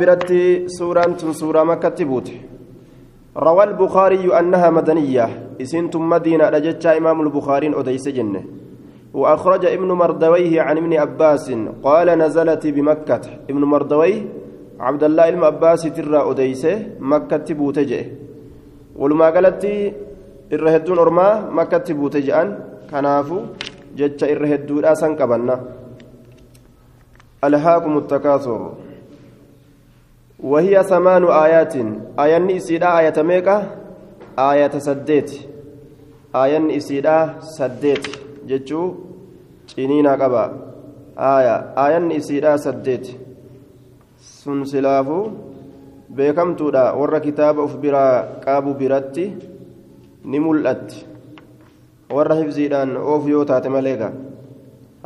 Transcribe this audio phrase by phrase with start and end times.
[0.00, 2.28] برتي سورة سورة مكة تبوت
[3.36, 5.26] روى البخاري أنها مدنية
[5.62, 8.42] إسنتم مدينة رجتش إمام البخاري أديس جنة
[9.14, 11.46] وأخرج ابن مردويه عن ابن عباس
[11.86, 13.20] قال نزلت بمكة
[13.50, 14.20] ابن مردويه
[14.80, 16.64] عبد الله بن عباس ترى أديس
[17.00, 18.04] مكة تبوت جئ
[19.00, 19.64] ولما قالت
[20.52, 21.28] الرهدون أرما
[21.58, 22.48] مكة تبوت جأن
[22.90, 23.38] كنافو
[23.96, 25.56] جتش الرهدون أسن قبلنا
[27.44, 28.60] ألهاكم التكاثر
[30.43, 31.75] وهي ثمان آيات
[32.19, 33.57] آيان إسيدا آية ميكا
[34.39, 35.31] آية سديت
[36.35, 38.05] آيان إسيدا سديت
[38.49, 39.11] جتشو
[39.71, 40.43] ciniina qaba
[41.15, 43.05] aya aayanni isiidha saddeet
[44.19, 45.31] sun silaafuu
[46.15, 49.25] beekamtuudha warra kitaaba uf biraa qabu biratti
[50.25, 51.05] ni mul'atti
[52.15, 54.11] warra hifziidhaan oofu yoo taate maleega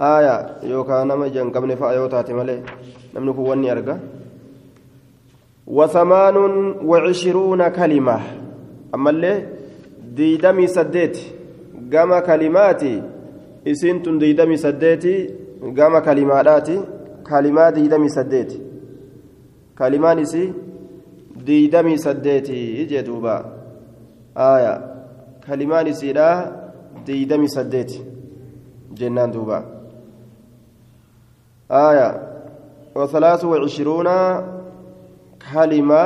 [0.10, 0.36] aya
[0.72, 2.60] yookaan nama ija hin qabne fa'a yoo taate malee
[3.14, 4.00] namni kun wanni arga
[5.70, 6.37] وثمان
[6.84, 8.20] وعشرون كلمة.
[8.95, 9.46] أما اللي
[10.15, 11.18] ديدمي سديت
[11.93, 13.02] قام كلماتي
[13.66, 15.30] إسنتم ديدمي سديتي
[15.79, 16.80] قام كلماتي
[17.30, 18.60] كلمات ديدمي سديتي.
[19.79, 20.52] كلمان إسي
[21.37, 23.37] ديدمي سديتي جدوبا
[24.37, 24.74] آية.
[25.46, 26.52] كلمان إسي لا
[27.07, 28.01] ديدمي سديتي.
[28.93, 29.65] جنان دوبا.
[31.71, 32.09] آية.
[32.95, 34.07] وثلاث وعشرون
[35.54, 36.04] كلمة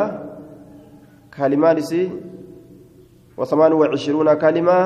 [1.37, 2.11] كلمة لسي
[3.37, 4.77] وثمان وعشرون كلمة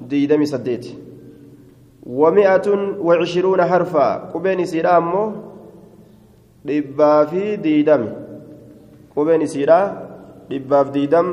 [0.00, 0.86] ديدم سديت
[2.06, 2.66] ومئة
[3.00, 5.50] وعشرون حرفا قبين سيرا أمو
[6.60, 7.32] dhibbaaf
[7.64, 8.10] diidami
[9.14, 9.80] qubeen isiidha
[10.50, 11.26] dhibbaaf diidam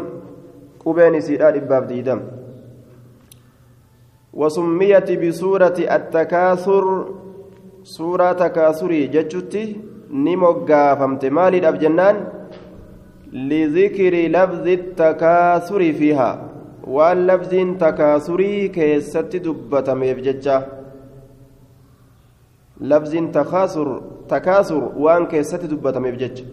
[0.84, 2.22] qubeen isiidha dhibbaaf diidam
[4.38, 6.86] وسميت بسورة التكاثر
[7.84, 9.64] سورة تكاثري جتشتي
[10.14, 12.16] نموغا فمت مالي الأبجنان
[13.33, 16.49] لذكر لفظ التكاثر فيها.
[16.87, 20.67] واللفظ تكاثري كيست دبة ميفججة
[22.81, 26.45] لفظ تكاثر تكاثر وأن كيست دبة ميفججة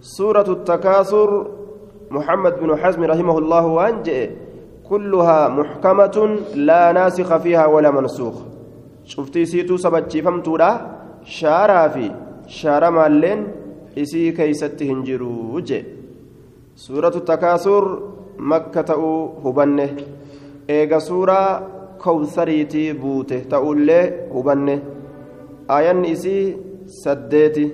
[0.00, 1.46] سورة التكاثر
[2.10, 4.30] محمد بن حزم رحمه الله وأنجئ.
[4.88, 6.16] كلها محكمة
[6.54, 8.36] لا ناسخ فيها ولا منسوخ.
[9.04, 10.70] شفتي سيتو سبتشي فمتولا
[11.24, 12.10] شارع في
[12.46, 13.46] شارع مالين
[13.96, 15.97] hin jiru je
[16.84, 17.84] suuratu takaasur
[18.50, 19.86] makka ta'uu hubanne
[20.76, 21.48] eega suuraa
[22.04, 24.74] kowsariitii buute ta'ullee hubanne
[25.76, 26.44] aayanni isii
[27.02, 27.64] saddeeti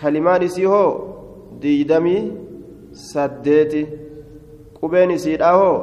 [0.00, 0.88] kalimaan isii hoo
[1.62, 2.22] diidamii
[3.10, 3.82] saddeeti
[4.78, 5.76] qubeen isiidha hoo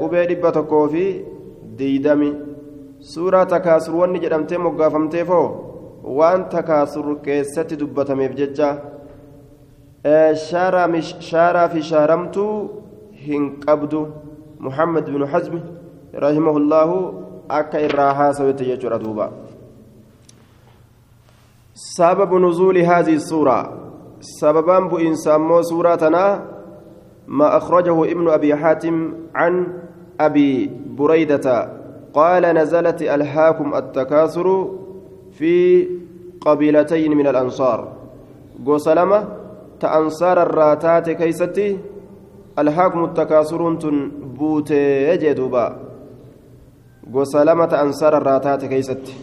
[0.00, 1.04] qubee dhibba tokkoo fi
[1.78, 2.30] diidami
[3.12, 5.46] suuraa takaasur wanni jedhamtee moggaafamteef hoo
[6.18, 8.68] waan takaasur keessatti dubbatameef jecha
[10.48, 12.52] shaaraa fi shaaramtuu
[13.26, 14.06] hin qabdu
[14.68, 15.62] muhammad bin hazmi
[16.26, 16.96] rahimahullaahu
[17.48, 19.30] akka irraa haasawete jechuudha duuba
[21.76, 23.72] سبب نزول هذه السورة.
[24.20, 26.08] سببان بإنس أمو سورة
[27.28, 29.66] ما أخرجه ابن أبي حاتم عن
[30.20, 31.68] أبي بريدة.
[32.14, 34.70] قال نزلت ألهاكم التكاثر
[35.36, 35.88] في
[36.40, 37.92] قبيلتين من الأنصار.
[38.66, 39.35] قوسلمة
[39.80, 41.78] تأنصار الراتات كيستي
[42.58, 43.60] ألهاكم التكاثر
[44.38, 45.66] بوت يجدوبا
[47.14, 49.14] قوسلمة أنصار الراتات كيستي.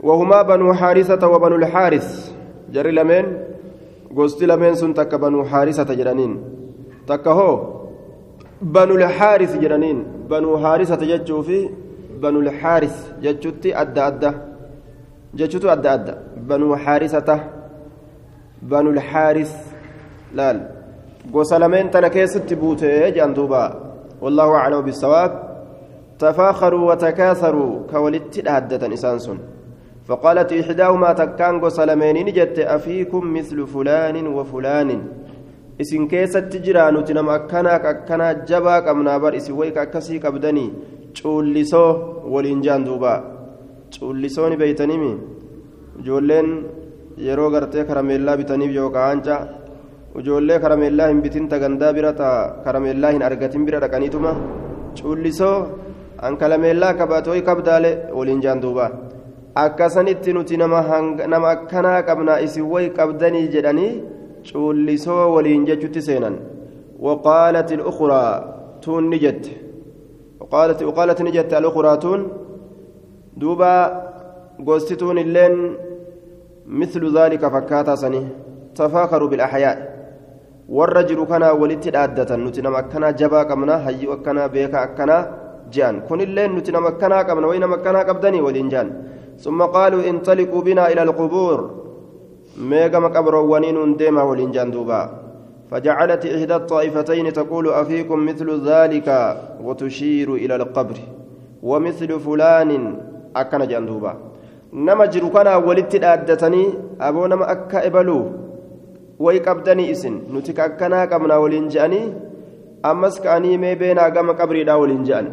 [0.00, 2.32] وهما بنو حارثة وبنو الحارث.
[2.72, 3.24] جري لمن؟
[4.16, 6.32] قوستي لمن سنتك بنو حارثة جرانين.
[7.06, 7.50] تكهو
[8.62, 9.98] بنو الحارث جرانين.
[10.30, 11.68] بنو حارثة جتشو في
[12.22, 14.32] بنو الحارث جتشوتي أدى أدى
[15.34, 16.14] jechuutu adda adda
[16.48, 17.40] banuu haarisata
[21.32, 23.62] gosa lameen tana keessatti buutee jedhan duuba
[24.20, 25.48] wallaahu aclamu bisawaab
[26.18, 29.38] تفاخروا وتكاثروا كولت حدة إسانسون
[30.08, 34.90] فقالت إحداهما تكان سلمين نجت أفيكم مثل فلان وفلان
[35.78, 40.70] isin keessatti jira nuti nama akkanaa akkanaa jabaa qabnaa bar isin wayka akkasii qabdanii
[41.18, 41.90] cuullisoo
[42.32, 43.18] waliin jaan duubaa
[43.94, 45.12] cuullisooni beeytanimi
[46.00, 46.48] ijoolleen
[47.26, 49.36] yeroo gartee karameellaa bitaniif yookaan hanca
[50.20, 52.30] ijoollee karameellaa hin bitin tagandaa bira ta
[52.64, 54.32] karameellaa hin argatin bira dhaqaniituma
[55.00, 55.56] cuullisoo
[56.28, 58.90] an karameellaa qabatooyi kabdaale waliin jaan duuba
[59.64, 63.90] akkasanitti nuti nama akkanaa qabnaa isin way qabdanii jedhanii
[64.52, 66.38] cuullisoo waliin jechutti seenan
[69.12, 69.44] نجت
[70.40, 72.20] وقالت وقالت نجت الأخرى تون
[73.38, 73.72] duuba
[74.66, 75.54] gostituun illeen
[76.68, 78.26] مثل ذلك فكاتا سني
[78.74, 79.98] تفاخروا بالأحياء.
[80.68, 85.16] والرجل كان ولدت الآدة نتنا مكنا جبا قمنا هيو أكنا بيكا أكنا
[85.72, 86.00] جان.
[86.00, 88.88] كن اللين نتنا مكنا قمنا وين مكنا قبدني ولنجان
[89.38, 91.58] ثم قالوا انطلقوا بنا إلى القبور.
[92.60, 95.10] ميغا مقبر ونين ديما ولنجان دوبا.
[95.70, 99.08] فجعلت إحدى الطائفتين تقول أفيكم مثل ذلك
[99.64, 100.96] وتشير إلى القبر.
[101.62, 102.72] ومثل فلان
[103.36, 104.27] أكن جندوبا
[104.72, 106.64] نما جرو كان ولدت أدتني
[107.00, 108.20] أبو نما أكا إبلو
[109.18, 112.02] ويقبدني إسن نتك أكنا قمنا ولنجاني
[112.84, 115.26] أمس كأني مي بينا قم قبري دا ولنجان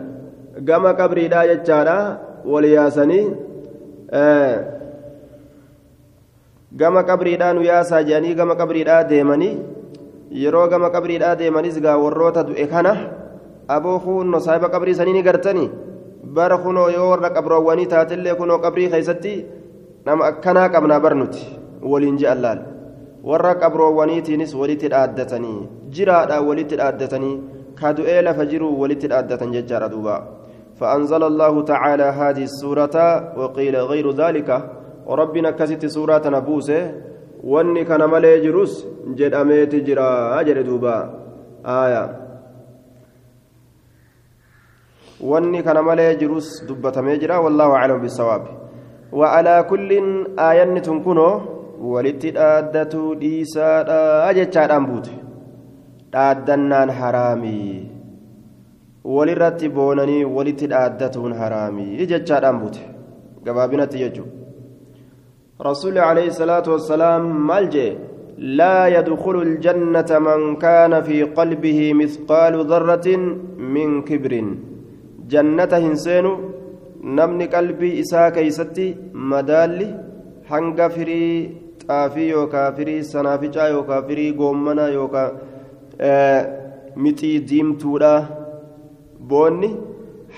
[0.67, 1.97] قم قبري دا يجانا
[2.45, 3.21] ولياسني
[4.11, 4.75] آه
[6.75, 9.53] gama qabriidhaa nu yaasaa jedhanii gama qabriidhaa deemanii
[10.43, 12.91] yeroo gama qabriidhaa deemanis gaa warroota du'e kana
[13.75, 15.69] aboo kunno saahiba qabrii sanii ni gartanii
[16.37, 19.33] bara kunoo yoo warra qabroowwanii taatillee kunoo qabrii keessatti
[20.05, 21.43] nama akkanaa qabnaa barnuti
[21.91, 22.61] waliin je'an laal
[23.31, 25.59] warra qabroowwaniitiinis walitti dhaaddatanii
[25.97, 27.35] jiraadha walitti dhaaddatanii
[27.81, 30.17] ka du'ee lafa jiru walitti dhaaddatan jechaadha duuba
[30.79, 32.95] فأنزل الله تعالى هذه السورة
[33.39, 34.49] وقيل غير ذلك
[35.07, 36.81] وربنا كست سورة نبوسه
[37.45, 38.85] wanni kana malee jirus
[39.15, 41.13] jedhameeti jira jedhe duuba
[41.63, 42.24] aya
[45.19, 48.45] wanni kana malee jirus dubbatamee jira wallaahu aclam bisawaab
[49.15, 49.89] وعلى كل
[50.39, 51.55] آية تنكنو
[53.21, 55.11] dhiisaadha jechaadhaan buute
[56.13, 57.73] dhaaddannaan haraamii
[59.15, 62.81] walirratti boonanii walitti dhaaddatuun haraamii jechaadhaan buute
[63.45, 64.33] gabaabinatti jechuudha
[65.69, 67.87] رسول عليه الصلاة والسلام مالجي
[68.59, 73.07] لا يدخل الجنة من كان في قلبه مثقال ذرة
[73.75, 74.33] من كبر
[75.29, 76.27] جنة هنسين
[77.03, 80.05] نمني قلبي إساء كيستي مدالي
[80.49, 81.51] hanga firii
[81.87, 85.29] xaafii yookaa firii sanaaficaa yookaa firii goommana yookaa
[87.03, 88.11] mixii diimtuudha
[89.31, 89.69] boonni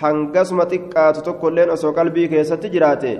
[0.01, 3.11] hangasuma xiqqaatu tokkolleen osoo qalbii keessatti jiraate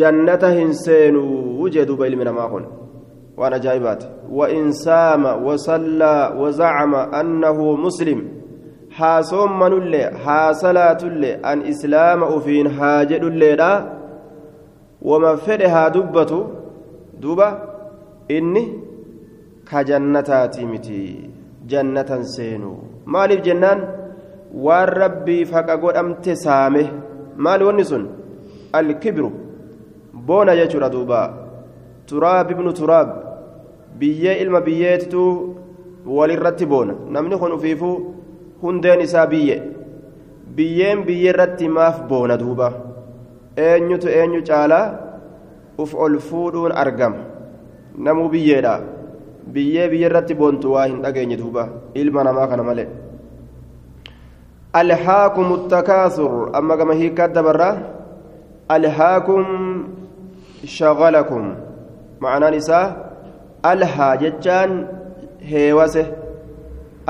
[0.00, 2.66] jannata hin seenuu jee duuba ilmi namaa kun
[3.36, 8.43] waan ajaa'ibaati وإن سام وصلى وزعم أنه مسلم haasoon
[9.60, 13.70] manullee haasalaatullee an islaama ufiin haa jedhulleedha
[15.02, 16.38] wama fedhe haa dubbatu
[17.20, 17.48] duuba
[18.28, 18.62] inni
[19.70, 21.00] ka jannataati miti
[21.66, 22.70] jannatan seenu
[23.06, 23.80] maaliif jennaan
[24.66, 26.82] waan rabbii faqa godhamte saame
[27.36, 28.08] maali wanni sun
[28.72, 29.30] alkibru
[30.26, 31.20] boona jechuudha duuba
[32.06, 33.08] turaab ibnu turaab
[33.98, 35.22] biyyee ilma biyyeetitu
[36.06, 37.96] walirratti boona namni kun ufiifuu
[38.63, 39.57] hundeen isaa biyye
[40.57, 42.69] biyyeen biyye irratti maaf boona duuba
[43.67, 44.85] eenyutu eenyu caalaa
[45.83, 47.19] uf ol fuudhuun argama
[48.07, 48.73] namuu biyyeedha
[49.53, 51.69] biyyee biyye irratti boontu waa hin dhageenye duuba
[52.01, 52.89] ilma namaa kana malee
[54.81, 57.69] alhaakum التكاثر أما كما هي كدبرة
[58.69, 59.45] alhaakum
[60.77, 61.45] shagalakum
[62.23, 62.85] ma'anaan isaa
[63.69, 64.75] alhaa jechaan
[65.51, 66.03] heewase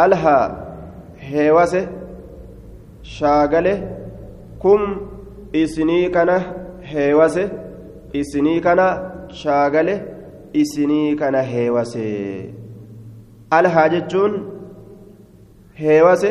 [0.04, 0.44] alhaa
[1.31, 1.81] heewase
[3.17, 3.75] shaagale
[4.65, 4.83] kum
[5.63, 6.37] isinii kana
[6.93, 7.45] heewase
[8.21, 8.87] isinii kana
[9.43, 9.95] shaagale
[10.53, 12.05] isinii kana heewase
[13.51, 14.35] alhaa jechuun
[15.83, 16.31] heewase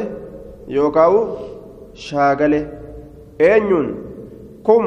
[0.77, 1.17] yookaan
[2.05, 2.59] shaagale
[3.49, 3.89] eenyuun
[4.63, 4.85] kum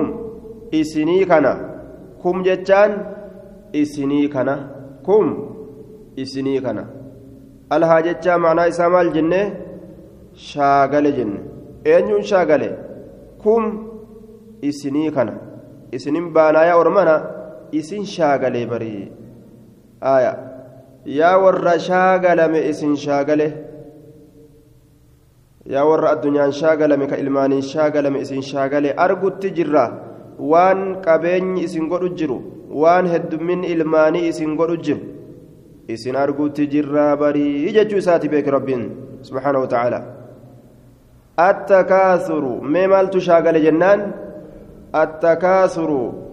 [0.80, 1.52] isinii kana
[2.22, 2.92] kum jechaan
[3.82, 4.54] isinii kana
[5.06, 5.26] kum
[6.16, 6.84] isinii kana
[7.70, 9.40] alhaa jechaa macnaa isaa maal jenne
[10.36, 11.40] shaagale jenne.
[11.84, 12.68] Eenyuun shaagale?
[13.42, 13.64] Kum
[14.62, 15.34] isinii kana.
[15.92, 17.14] Isinin baanaayaa ormana
[17.72, 19.12] isin shaagalee barii
[20.00, 20.32] aya.
[21.18, 23.46] Yaa warra shaagalame isin shaagale?
[25.74, 28.94] Yaa warra addunyaan shaagalame ka ilmaaniin shaagalame isin shaagale?
[28.96, 29.86] Argutti jirra.
[30.38, 32.38] Waan qabeenyi isin godhu jiru
[32.82, 35.00] waan heddummin ilmaanii isin godhu jiru
[35.88, 38.82] isin argutti jirraa barii jechuu isaati beeke rabbiin
[39.28, 40.00] subxaanahu wa ta'aala
[41.36, 44.14] attakaasuru mee maaltu shaagale jennaan
[44.92, 46.26] attakaasuru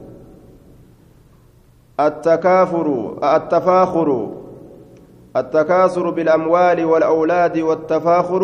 [1.99, 2.87] التكافر
[3.35, 4.09] التفاخر
[5.37, 8.43] التكاثر بالأموال والأولاد والتفاخر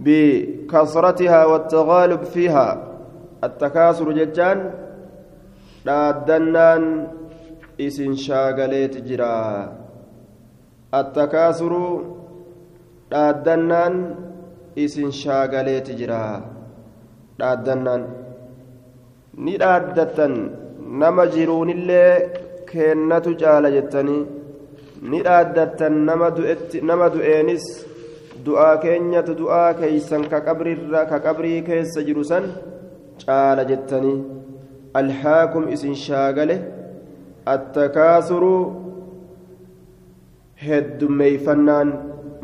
[0.00, 2.68] بكثرتها والتغالب فيها
[3.44, 4.70] التكاثر ججان
[5.84, 7.12] dhaaddannaan
[7.76, 9.68] isin shaagaleeti jira
[11.00, 11.92] attakaasuruu
[13.10, 13.94] dhaaddannaan
[14.76, 16.42] isin shaagaleeti jira.
[17.38, 18.02] Dhaaddannaan
[19.44, 20.34] ni dhaaddattan.
[21.00, 22.12] Nama jiruunillee
[22.70, 24.22] keennatu caala jettanii
[25.10, 25.94] ni dhaaddattan
[26.90, 27.64] nama du'eenis
[28.46, 30.38] du'aa keenyatu du'aa keeysan ka
[31.26, 32.44] qabrii keessa jiru san
[33.24, 34.18] caala jettanii
[35.00, 36.56] alhaakum isin shaagale.
[37.54, 38.54] Attakaasuru
[40.66, 41.88] heddummeeyfannaan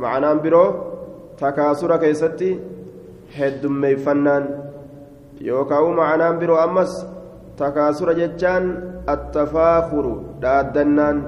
[0.03, 0.69] ma'anaan biroo
[1.41, 2.51] takaasura keessatti
[3.39, 4.45] heddummeeyfannaan
[5.49, 6.93] yookaan ma'anaan biroo ammas
[7.61, 8.65] takaasura jechaan
[9.15, 11.19] attafaakuru dhaaddannaan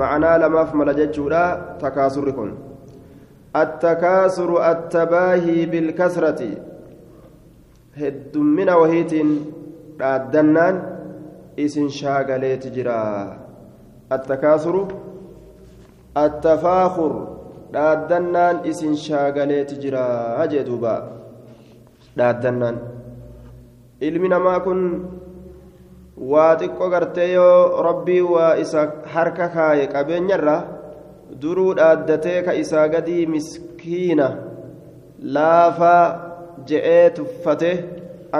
[0.00, 1.42] ma'anaa lamaaf mala jechuudha
[1.82, 2.50] takaasurri kun
[3.62, 6.50] attakaasuru attabaahii bilkasrati
[8.00, 9.30] heddummina wahiitiin
[10.00, 10.76] dhaaddannaan
[11.64, 12.98] isin shaagaleeti jira
[14.16, 14.82] attakaasuru
[16.24, 17.12] attafaakur
[17.72, 20.04] dhaaddannaan isin shaagaleeti jira
[20.52, 20.94] jee duuba.
[22.18, 22.76] Dhaaddannaan
[24.08, 24.80] ilmi namaa kun
[26.32, 30.56] waa xiqqoo gartee yoo rabbii waa isa harka kaaye qabeenyarra
[31.42, 34.28] duruu dhaaddatee ka isaa gadii miskiina
[35.36, 36.02] laafaa
[36.68, 37.70] je'ee tuffate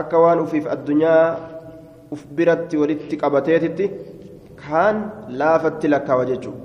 [0.00, 1.25] akka waan ufiif addunyaa
[2.16, 3.90] uf biratti walitti qabateetitti
[4.62, 4.97] kaan
[5.40, 6.64] laafatti lakkaawa jechuudha.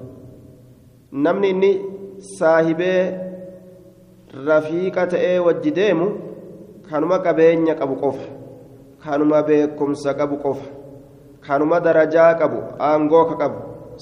[1.26, 1.72] Namni inni
[2.24, 3.02] saahibee
[4.48, 6.08] rafiiqa ta'ee wajji deemu
[6.90, 8.28] kanuma qabeenya qabu qofa
[9.04, 10.68] kanuma beekumsa qabu qofa
[11.48, 13.60] kanuma darajaa qabu aangoo ka qabu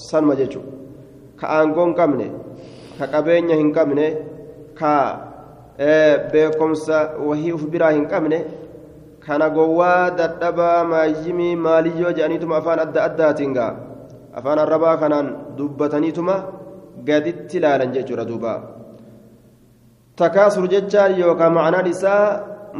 [0.08, 0.72] sanuma jechuudha
[1.40, 2.26] ka aangoo hin qabne
[2.98, 4.06] ka qabeenya hin qabne
[4.80, 4.94] ka
[6.32, 8.38] beekumsa wahii uf biraa hin qabne
[9.26, 13.72] kana gowwaa dadhabaa maayyimii maaliyyoo jedhaniituma afaan adda addaatiin gaa
[14.40, 16.36] afaan arrabaa kanaan dubbataniituma
[17.08, 18.54] gaditti ilaalan jechuudha duuba.
[20.16, 22.26] Takaasur jechaan yookaan macnaan isaa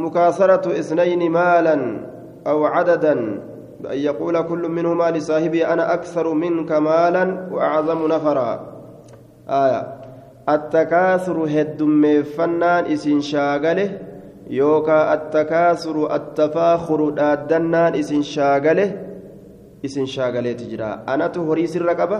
[0.03, 1.81] mukaasaratu isnayni maalan
[2.45, 3.19] aw cadadan
[3.83, 8.51] بأن يقول كل منهما لصاحبه أنا أكثر منك مالا وأعظم نفرا
[9.49, 9.81] آية
[10.49, 13.89] التكاثر هدم فنان إسن شاغله
[14.49, 18.89] يوكا التكاثر التفاخر دادنان إسن شاغله
[19.85, 22.19] إسن شاغله تجرى أنا تهري سر قبة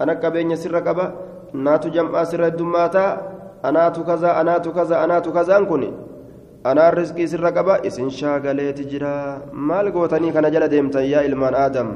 [0.00, 1.06] أنا كبين سر قبة
[1.54, 3.06] ناتو جمع سر الدماتا
[3.64, 5.90] أنا كذا أنا كذا أنا كذا أنكني
[6.64, 9.10] anaan riskii sirra qaba isin shaagaleeti jira
[9.52, 11.90] maal gootanii kana jala deemtan yaa ilmaan aadam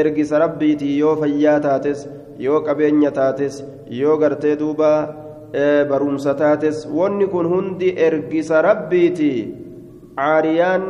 [0.00, 2.00] ergisa rabbiitii yoo fayyaa taates
[2.46, 3.60] yoo qabeenya taates
[4.00, 4.90] yoo gartee duuba
[5.90, 9.38] barumsa taates wanni kun hundi ergisa rabbiitii
[10.18, 10.84] caariyaan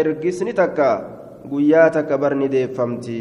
[0.00, 0.90] ergisni takka
[1.52, 3.20] guyyaa takka barni deeffamti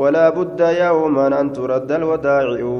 [0.00, 2.74] walaa budda yawman an turadda alwadaaci'u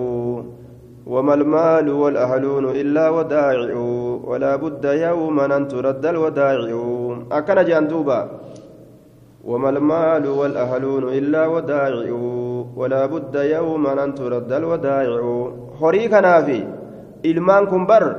[1.06, 3.74] وما المال والأهلون إلا ودائع
[4.24, 6.78] ولا بد يوما أن ترد الودائع.
[7.32, 8.30] أكن جندوبا
[9.44, 12.10] وما المال والأهلون إلا ودائع
[12.76, 15.50] ولا بد يوما أن ترد الودائع.
[15.82, 16.64] هريك نافي
[17.24, 18.16] إلمان كنبر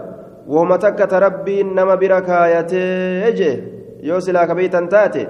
[0.47, 3.63] وهم تكت ربي إنما بركايته.
[4.03, 5.27] يوسلا كبيتا تاتي.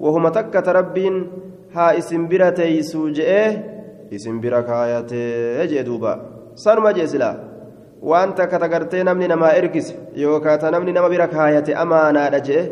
[0.00, 1.26] وهم تكت ربي
[1.72, 3.62] ها اسم برتي سوجئه
[4.14, 5.80] اسم بركايته.
[5.82, 6.37] دوبا.
[6.64, 7.30] Sanuma jeesila
[8.10, 12.64] waan takka tagartee namni namaa ergise yookaan namni nama bira kaayate amaanaadha jee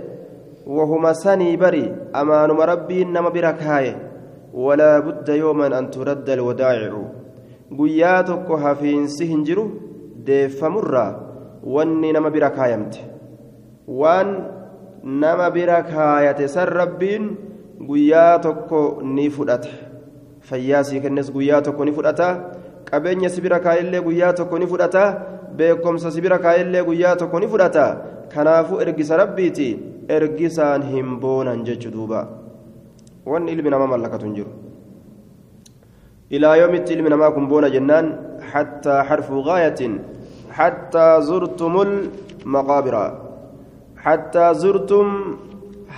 [0.67, 3.95] wahuma sanii bari amaanuma rabbiin nama bira kaaye
[4.65, 7.03] walaa budda yooman an turadda alwadaa'icu.
[7.79, 9.65] Guyyaa tokko hafiinsi hin jiru
[10.27, 11.11] deeffamurraa
[11.77, 13.01] wanni nama bira kaayamte.
[13.87, 14.31] Waan
[15.23, 17.25] nama bira kaayate san rabbiin
[17.89, 19.69] guyyaa tokko ni fudhata.
[20.41, 22.29] Fayyaa sii kennes guyyaa tokko ni fudhata
[22.91, 25.05] qabeenya sibira kaayillee guyyaa tokko ni fudhata
[25.59, 27.87] beekumsa sibira kaayillee guyyaa tokko ni fudhata
[28.35, 29.69] kanaafuu ergisa rabbiiti
[30.17, 32.21] ergisaan hin boonan jechu duuba
[33.33, 34.51] wanni ilmi namaa mallakatu hin jiru
[36.39, 38.07] ilaa yoomitti ilmi namaa kun boona jennaan
[38.53, 39.95] hattaa harfu gaayatin
[40.59, 41.93] hattaa zurtumul
[42.57, 43.05] maqaabira
[44.07, 45.09] hattaa zurtum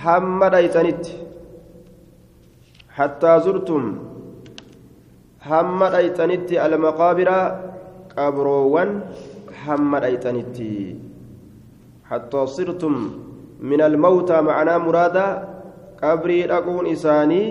[0.03, 1.13] hamma dhayxanitti
[2.99, 3.83] hattaa zurtum
[5.49, 7.37] hamma dhayxanitti almaqaabira
[8.15, 8.91] qabroowwan
[9.63, 10.71] hamma dhayxanitti
[12.09, 12.95] hattaa sirtum
[13.71, 15.25] min almawtaa macanaa muraada
[16.03, 17.47] qabrii dhaquun isaanii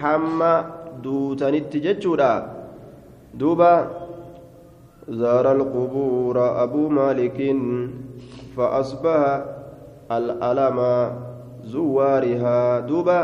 [0.00, 0.52] hamma
[1.04, 2.32] duutanitti jechuudha
[3.40, 3.70] duuba
[5.06, 7.38] زار القبور أبو مالك
[8.56, 9.44] فأصبح
[10.10, 10.78] الألم
[11.64, 13.20] زوارها دوبا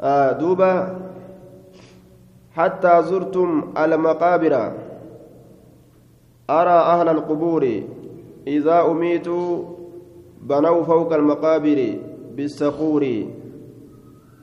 [0.00, 0.72] آه دوبا
[2.58, 4.54] حتى زرتم المقابر.
[6.50, 7.82] أرى أهل القبور
[8.46, 9.64] إذا أميتوا
[10.42, 11.98] بنوا فوق المقابر
[12.36, 13.04] بالصخور.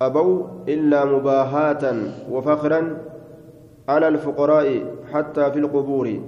[0.02, 1.84] أبوا إلا مباهاة
[2.32, 2.98] وفخرا
[3.90, 4.68] على الفقراء
[5.14, 6.20] حتى في القبور.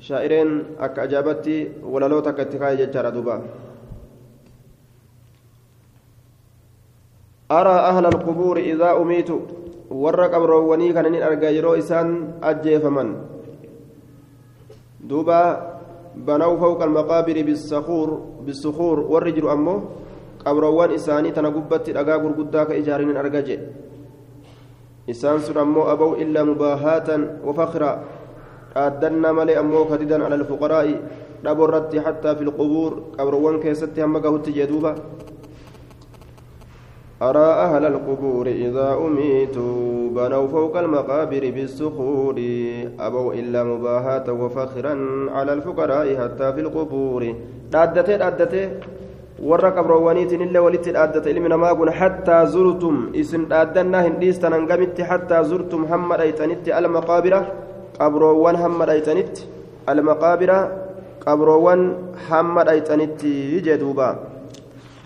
[0.00, 3.42] شاعرين أك أجابتي ولا لو تكتكاي ججار دوبا.
[7.50, 9.40] أرى أهل القبور إذا أميتوا
[9.90, 13.16] warra qabroowwanii kana nin argaa yeroo isaan ajjeefaman
[15.00, 15.40] duuba
[16.14, 19.82] banaw fawqa almaqaabiri bisukuur warri jiru ammoo
[20.44, 23.66] qabroowwan isaanii tana gubbatti dhagaa gurguddaa ka ijaarinin arga jedhe
[25.08, 27.90] isaan sun ammoo abaw illaa mubaahaatan wafakra
[28.74, 30.94] dhaaddannaa malee ammoo kadidan ala alfuqaraa'i
[31.44, 34.94] dhabo irratti hattaa fi lqubuur qabroowwan keessatti hamma gahutti jee duuba
[37.22, 42.36] أرى أهل القبور إذا أميتوا بنوا فوق المقابر بالصخور
[43.00, 44.94] أبوا إلا مباهاة وفخرا
[45.30, 47.22] على الفقراء حتى في القبور
[49.38, 55.06] warra qabroowwaniitiin illee walitti dhaaddate ilmi namaa kun hattaa zurtum isin dhaaddannaa hin dhiistan hangamitti
[55.10, 57.40] hattaa zurtum hamma dhayxanitti almaqaabira
[58.00, 59.46] qabroowwan hamma dhayxanitti
[59.94, 60.58] almaqaabira
[61.26, 61.84] qabroowwan
[62.30, 63.32] hamma dhayxanitti
[63.68, 64.08] jee duuba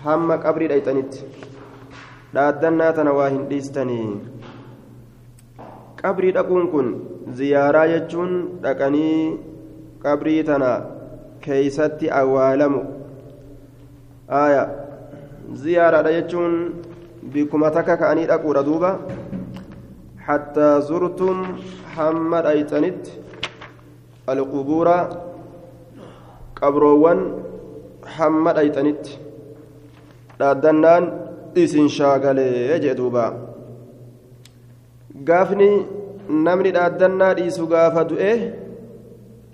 [0.07, 1.19] hamma qabrii dhayxanitti
[2.35, 4.09] dhaaddannaa tana waa hin dhiistanii.
[6.01, 6.87] Qabrii dhaquun kun
[7.39, 8.31] ziyaaraa jechuun
[8.63, 9.19] dhaqanii
[10.05, 10.71] qabrii tana
[11.45, 12.81] keeysatti awwaalamu.
[14.43, 14.63] Aya
[15.63, 16.53] ziyaaraadha jechuun
[17.33, 18.91] bikkuma takka ka'anii dhaquudha duuba.
[20.27, 21.43] Hattaa zurtum
[21.95, 23.11] hamma dhayxanitti
[24.33, 24.97] alqubuura
[26.59, 27.19] qabroowwan
[28.17, 29.19] hamma dhayxanitti.
[30.39, 31.22] Dhaaddannaan
[31.61, 33.25] isin shaagalee jee duuba
[35.29, 35.69] gaafni
[36.45, 38.31] namni dhaaddannaa dhiisu gaafa du'e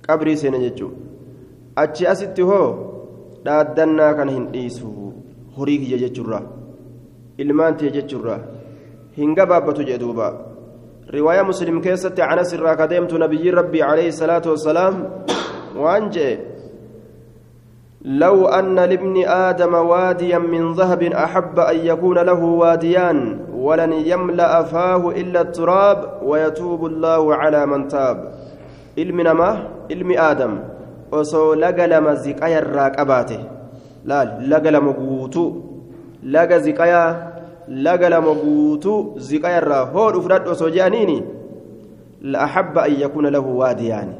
[0.07, 0.93] qabrii seene jechuun
[1.83, 2.67] achi asitti hoo
[3.45, 4.87] dhaaddannaa kana hin dhiisu
[5.57, 6.39] horii kiyya jechuurra
[7.43, 8.37] ilmaan tee jechuurra
[9.17, 10.27] hin gabaabbatu jee duuba
[11.15, 14.95] riwaayaa muslim keessatti anas irraa kadeemtu nabiyyiin rabbii alayhi salaatu wassalaam
[15.83, 16.33] waan jee
[18.01, 25.09] لو أن لابن آدم واديا من ذهب أحب أن يكون له واديان ولن يملأ فاه
[25.09, 28.31] إلا التراب ويتوب الله على من تاب
[28.97, 30.59] علم نما علم آدم
[31.11, 33.39] irraa qabaate
[34.05, 35.49] laal laga lama guutuu
[36.23, 37.09] laga ziqayaa
[37.85, 41.17] laga lama guutuu ziqaya irraa hoodhu fudhadhu osoo je'aniini
[42.33, 44.15] la'ahabba an yakuuna lahu waadiyaani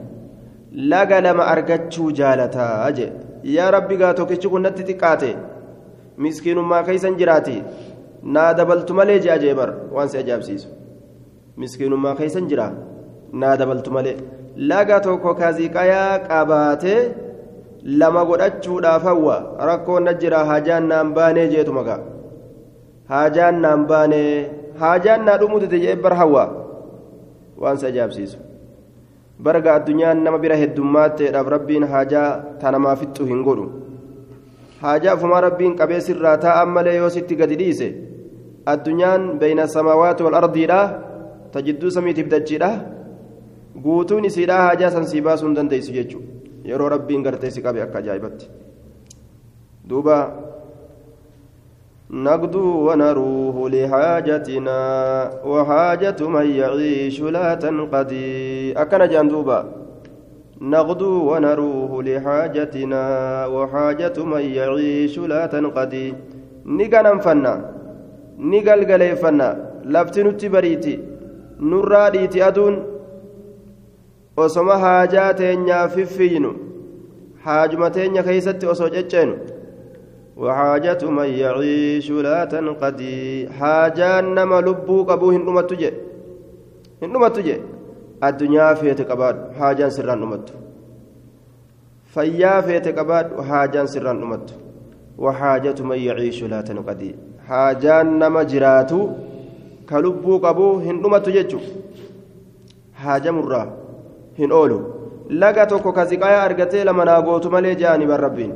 [0.94, 3.12] laga lama argachuu jaalataa jee
[3.44, 5.30] yaa rabbi gaa tokkichi kun natti xiqqaate
[6.26, 7.56] miskiinummaa keeysan jiraati
[8.36, 10.68] naa dabaltu malee je'a jeebar waan si ajaa'ibsiisu
[11.64, 12.68] miskiinummaa keeysan jira
[13.44, 14.16] naa dabaltu malee
[14.72, 17.00] laga tokko kaziqayaa qabaatee
[18.02, 19.36] lama godhachuudhaaf hawwa
[19.70, 22.00] rakkoon na jira hajaan naan baanee jeetu magaa
[23.14, 24.32] hajaan naan baanee
[24.84, 26.44] hajaan naa dhumuu dide jee bar hawwa
[27.64, 28.38] waan si ajaa'ibsiisu
[29.40, 32.30] barga addunyaan nama bira heddummaatteedhaaf rabbiin hajaa
[32.62, 33.66] tanamaa fixxu hin godhu
[34.82, 37.88] hajaa ufumaa rabbiin qabee sirraa taa'an malee yoo sitti gadi dhiise
[38.74, 40.80] addunyaan beeyna samaawaati wal ardiidha
[41.54, 42.72] ta jidduu samiitiif dachiidha
[43.86, 48.00] guutuun isiidhaa haajaa san sii baasuu hin dandeessu jechuudha yeroo rabbiin gartee si qabe akka
[48.04, 48.46] ajaa'ibatti
[49.90, 50.16] duuba
[52.11, 54.79] نغدو ونروه لحاجتنا
[55.45, 59.59] وحاجة من يعيش لا تنقضي أكن جندوبا
[60.61, 63.03] نغدو ونروه لحاجتنا
[63.47, 66.15] وحاجة من يعيش لا تنقضي
[66.67, 67.55] نيغا فنا
[68.39, 69.49] نيغال غلي فنا
[69.85, 70.95] لفتنو تبريتي
[71.61, 72.95] نراديتي أدون
[74.37, 76.55] osoma haajaa teenyaa fiffiynu
[77.45, 79.35] haajuma teenya keeysatti osoo cecceenu
[80.39, 85.91] وحاجة من يعيش لا تنقضي حاجة نما لبو قبو هندمت جي
[87.03, 87.57] هندمت جي
[88.25, 90.49] الدنيا فيت قباد حاجة سران نمت
[92.15, 94.49] فيا فيت قباد حاجة سران نمت
[95.19, 97.11] وحاجة من يعيش لا تنقضي
[97.49, 99.01] حاجة نما جراتو
[99.91, 101.59] كلبو قبو هندمت جيتشو
[103.03, 103.85] حاجة مرة
[104.37, 104.79] hin oolu
[105.31, 108.53] laga tokko ka ziqayaa argatee lama naa gootu malee je'anii bar rabbiin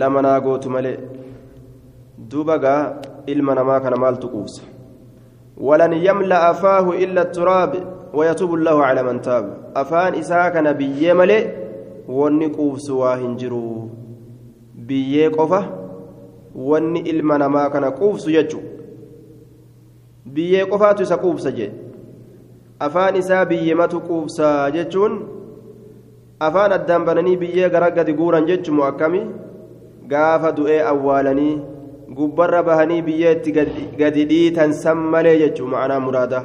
[0.00, 0.98] lama naa gootu malee
[2.30, 2.82] duuba gaa
[3.32, 4.62] ilma namaa kana maaltu quufsa
[5.68, 7.72] ولن يملأ فاه إلا التراب
[8.14, 9.44] ويتوب الله على من تاب
[9.76, 11.38] أفان إساك بيي ملي
[12.08, 13.88] وني قوفس واهنجرو
[14.88, 15.62] بيي قفة
[16.54, 18.60] وني إلما نما كان قوفس يجو
[20.34, 21.68] بيي قفات إسا قوفس جي
[22.86, 25.12] afaan isaa biyyematu quubsaa jechuun
[26.46, 29.20] afaan addaan bananii biyyee gara gadi guuran jechuun akkami
[30.12, 31.54] gaafa du'ee awwaalanii
[32.18, 33.52] gubbarra bahanii biyyee itti
[34.00, 36.40] gadi dhiitan san malee jechuun ma'anaa muraada.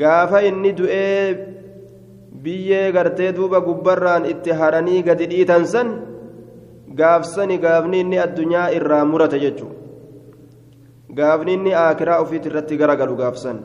[0.00, 1.38] Gaafa inni du'ee
[2.44, 5.88] biyyee gartee duuba gubbarraan itti haranii gadi dhiitan san
[7.00, 9.74] gaafsani gaafni inni addunyaa irraa murate jechuudha
[11.18, 13.58] gaafni inni aakiraa ofiit irratti garagalu gaafsan.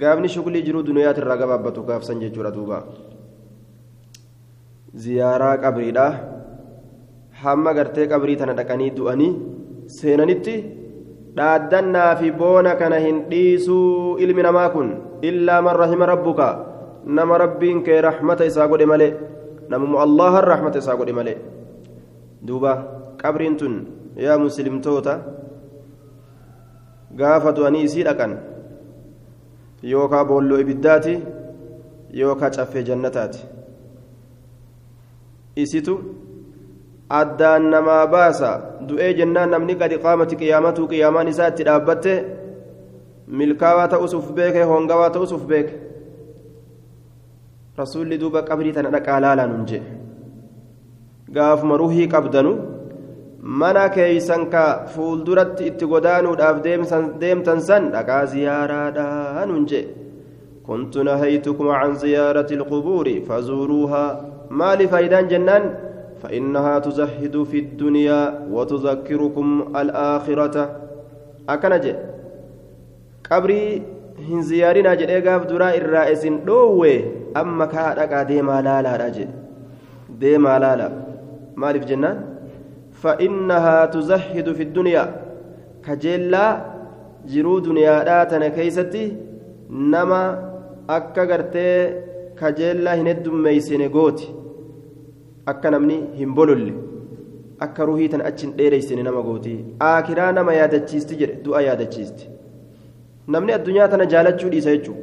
[0.00, 2.78] Gaafni shuglii jiruu duniyaati irraa gabaabbatu gaafsan jechuudha duuba.
[5.02, 6.06] Ziyaaraa qabriidha
[7.44, 9.32] hamma gartee qabrii tana dhaqanii du'anii
[9.98, 10.54] seenanitti
[11.38, 14.88] dhaaddannaa fi boona kana hin dhiisuu ilmi namaa kun
[15.30, 16.48] illaa man rahima rabbuka.
[17.16, 19.12] Nama rabbiin kee rahmata isaa godhe malee
[19.68, 21.36] namummo allahan rahmata isaa godhe malee.
[22.46, 22.72] Duuba
[23.22, 23.74] qabriin tun
[24.26, 25.14] yaa muslimtoota
[27.20, 28.32] gaafa du'anii isii dhaqan
[29.92, 31.14] yookaa boolloo ibiddaati
[32.20, 33.40] yookaa caffee jannataati.
[35.64, 35.94] Isitu
[37.08, 38.50] addaan namaa baasa
[38.88, 42.12] du'ee jennaan namni gadi qaamati qiyaamatuu qiyaamaan isaa itti dhaabbatte
[43.28, 45.74] milkaawaa ta'us uf beeke hongawaa ta'us uf beeke
[47.78, 49.82] rasuulli duuba qabrii tana dhaqaa laalaa nun jee
[51.36, 52.54] gaafuma ruhii qabdanu
[53.62, 54.64] mana keeysan ka
[54.94, 56.62] fuulduratti itti godaanuudhaaf
[57.20, 59.84] deemtan san dhaqaa ziyaaraadhaa nun jee
[60.68, 64.04] كنت نهيتكم عن زيارة القبور فزوروها
[64.50, 65.64] ما لفايدان جنان
[66.24, 70.80] فإنها تزهد في الدنيا وتذكركم الآخرة
[71.48, 71.94] أكنج
[73.30, 73.82] قبري
[74.28, 76.90] hin ziyaarinaa jedhee gaaf duraa irraa isin dhoowwe
[77.40, 79.32] amma kaa dhaqaa deemaa laalaadha jedhe
[80.20, 80.86] deemaa laala
[81.64, 82.20] maaliif jennaan
[83.02, 85.04] فإنها تزهد في الدنيا
[85.86, 86.46] كجلا
[87.32, 89.02] jiruu duniyaadhaa tana keeysatti
[89.92, 90.20] nama
[90.96, 91.76] akka gartee
[92.40, 94.26] kajeellaa hin heddummeeysine gooti
[95.52, 96.72] akka namni hin bololle
[97.66, 99.54] akka ruhii tan achi hin dheereysine nama gooti.
[99.88, 102.28] Aakiraa nama yaadachiisti jedhe du'a yaadachiisti.
[103.36, 105.00] Namni addunyaa tana jaalachuu dhiisa jechuudha.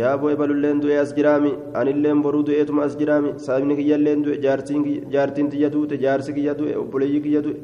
[0.00, 5.50] Yaa boo ebalulleen du'e as jiraami anilleen boruu du'eetuma as jiraami sabni kiyyalleen du'e jaartiin
[5.50, 7.56] tiyya duute jaarsi kiyya du'e obboleeyyi kiyya du'e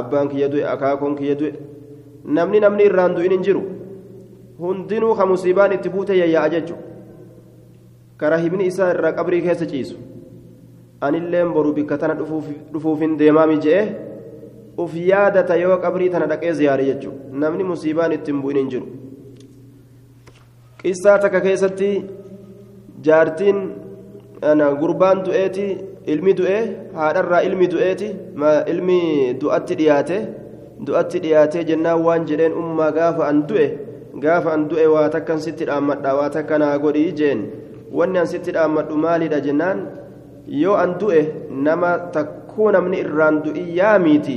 [0.00, 1.52] abbaan kiyya du'e akaakoon kiyya du'e.
[2.24, 3.62] Namni namni irraan du'in hin jiru.
[4.58, 6.82] Hundinuu ka musiibaan itti buute yayyaa'a jechuudha.
[8.16, 9.94] Kara hibni isaa irraa qabrii keessa ciisu
[11.06, 12.14] anilleen boruu bikka tana
[12.72, 13.82] dhufuufin deemaami je'e
[14.84, 18.86] uf yaadata yoo qabrii tana dhaqee ziyaare jechuudha namni musiibaan itti hin bu'in hin jiru.
[20.80, 21.90] qissaa takka keessatti
[23.06, 23.58] jaartiin
[24.80, 25.66] gurbaan du'eeti
[26.12, 26.60] ilmi du'ee
[26.98, 28.08] haadharraa ilmi du'eeti
[28.72, 28.98] ilmi
[29.40, 30.18] du'atti dhiyaate
[30.86, 33.66] du'atti dhiyaatee jennaan waan jedheen ummaa gaafa an du'e
[34.24, 37.40] gaafa an du'e waa takkan sitti dhaammadha waa takka naa godhii jeen.
[37.98, 39.78] Wanni an sitti dhaammadhu maalidha jennaan
[40.48, 44.36] yoo an du'e nama takkuu namni irraan du'i yaamiiti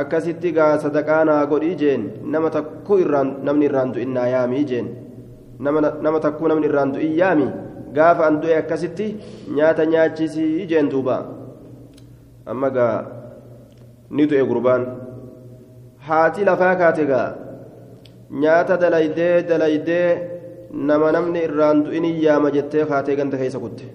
[0.00, 2.98] akkasitti gaa sadaqaa naa godhii jeen nama takkuu
[3.46, 4.88] namni irraan du'in naa yaamii jeen.
[5.60, 7.46] nama takkuu namni irraan du'in yaami
[7.96, 9.06] gaafa an du'e akkasitti
[9.56, 11.16] nyaata nyaachisii jeen duuba
[12.52, 12.96] amma gaa
[14.10, 14.86] ni du'e gurbaan
[16.08, 17.28] haati lafaa kaate gaa
[18.44, 20.08] nyaata dalaydee dalaydee
[20.90, 23.86] nama namni irraan du'in yaama jettee kaatee ganda keessa kutte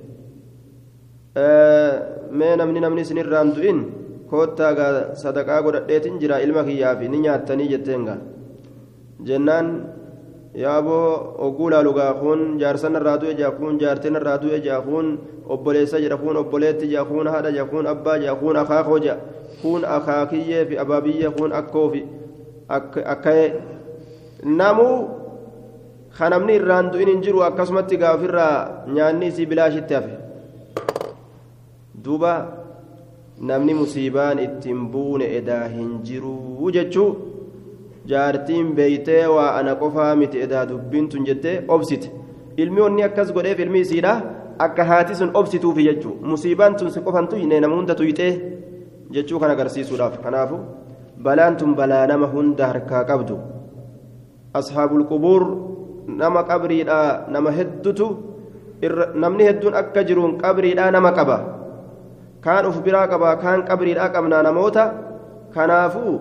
[1.38, 3.80] mee namni namni isin irraan du'in
[4.30, 8.18] koottaa gaa sadaqaa godhadheetin jira ilma kiyyaafi ni nyaattanii jetteen gaa
[9.28, 9.68] jennaan
[10.64, 15.08] yaaboo ogguu laalu kun jaarsan irraa du'e jaa kun jaartiin irraa du'e jaa kun
[15.56, 19.18] obboleessa jedha kun obboleetti jaa kun haadha jaa kun abbaa jaa kun akaakoo jaa
[19.62, 22.06] kun akaakiyyee fi abaabiyyee kun akkoo fi
[23.14, 23.48] akka'ee
[24.44, 24.96] namuu
[26.18, 30.27] kanamni irraan du'in hin jiru akkasumatti gaafirraa nyaanni isii bilaashitti hafe
[32.08, 32.34] duuba
[33.50, 37.10] namni musiibaan ittiin buune edaa hin jiru jechuu
[38.12, 42.12] jaartiin beeytee waa ana qofaa miti edaa dubbiin tun jettee obsite.
[42.58, 44.14] Ilmi onni akkas godheef ilmi isiidha.
[44.66, 48.32] Akka haati sun obsituufi jechuu musiibaan tun si qofan tuyne nama hunda tuyxee
[49.12, 50.16] jechuu kan agarsiisuudhaaf.
[50.24, 50.58] Kanaafu
[51.24, 53.38] balaan tun balaa nama hunda harkaa qabdu.
[54.54, 55.44] Ashaabul qubuur
[56.08, 58.08] nama qabriidha nama heddutu
[59.16, 61.57] namni hedduun akka jiruun qabriidha nama qaba
[62.48, 64.84] kaan uf biraa qaba kaan qabriidha qabnaa namoota
[65.56, 66.14] kanaafuu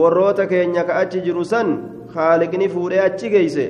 [0.00, 1.68] warroota keenya ka achi jiru san
[2.14, 3.66] haaliqni fuudhee achi geeyse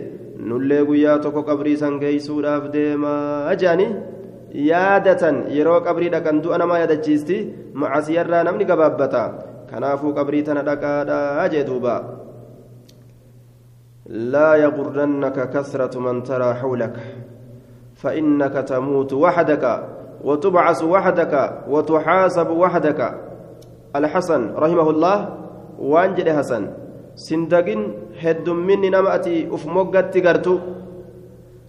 [0.49, 3.87] nullee guyyaa tokko qabrii san geeysuudhaaf deemaa jedhani
[4.71, 7.37] yaadatan yeroo qabrii dhaqan du'a namaa yaadachiisti
[7.83, 9.23] macasiyarraa namni gabaabbata
[9.71, 11.97] kanaafuu qabrii tana dhaqaadhaa jee duuba
[14.35, 16.97] لا يغرنك كثرة من ترى حولك
[17.95, 19.65] فإنك تموت وحدك
[20.25, 21.35] وتبعث وحدك
[21.69, 23.01] وتحاسب وحدك
[23.97, 25.17] الحسن رحمه الله
[26.37, 26.77] hasan
[27.17, 30.61] sindagin heddumminni nama ati uf moggatti gartu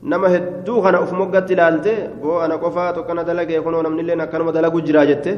[0.04, 4.82] nama hedduu kana uf moggatti ilaalte boo ana qofaa tokkana dalagee kunoo namnillee akkanuma dalagu
[4.84, 5.32] jiraa jette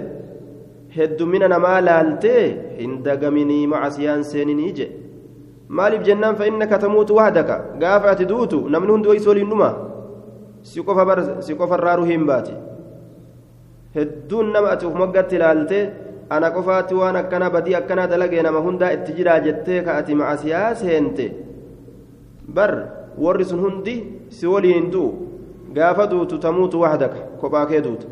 [0.98, 2.44] heddumina namaa laaltee
[2.82, 4.88] hin dagaminii macasiyaan seeninii je
[5.70, 9.70] maaliif jennaan fa innaka tamuutu wahdaka gaafa ati duutu namni hundi waysi waliin dhuma
[11.46, 12.54] si qofarraa ruhiin baati
[13.96, 15.84] hedduun nama ati uf moggatti ilaaltee
[16.30, 20.76] ana qofaatti waan akkana badii akkana dalagee nama hundaa itti jiraa jettee ka ati macasiyaa
[20.76, 21.26] seente.
[22.56, 22.72] Bar
[23.18, 23.96] warri sun hundi
[24.30, 25.12] si waliin du'u.
[25.74, 28.08] Gaafa duutu tamuutu wahdaka kophaa kee duuta.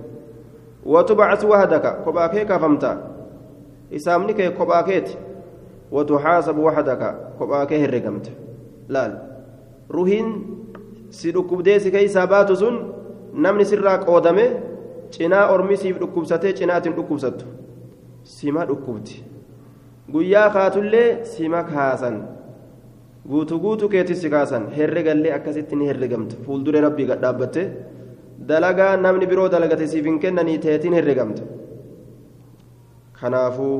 [0.85, 2.97] Watubacas wahdaka kophaa kee kaafamta.
[3.91, 5.17] Isaamni kee kophaa keeti.
[5.91, 8.31] Watuxaasabu wahdaka kophaa kee herregamta
[8.89, 9.11] laal.
[9.89, 10.27] Ruhiin
[11.09, 12.75] si dhukkubdee si keeysaa baatu sun
[13.33, 14.45] namni sirraa qoodame
[15.17, 17.45] cinaa ormi siif dhukkubsatee cinaatiin dhukkubsattu.
[18.35, 19.15] Sima dhukkubdi
[20.13, 22.17] guyyaa kaatullee sima kaasan.
[23.29, 24.63] Guutu guutu keetis si kaasan.
[24.77, 27.63] Herregallee akkasitti ni herregamta fuulduree rabbii gad dhaabbatte
[28.49, 31.43] dalagaa namni biroo dalagate siif hin kennanii teetiin herregamta
[33.21, 33.77] kanaafuu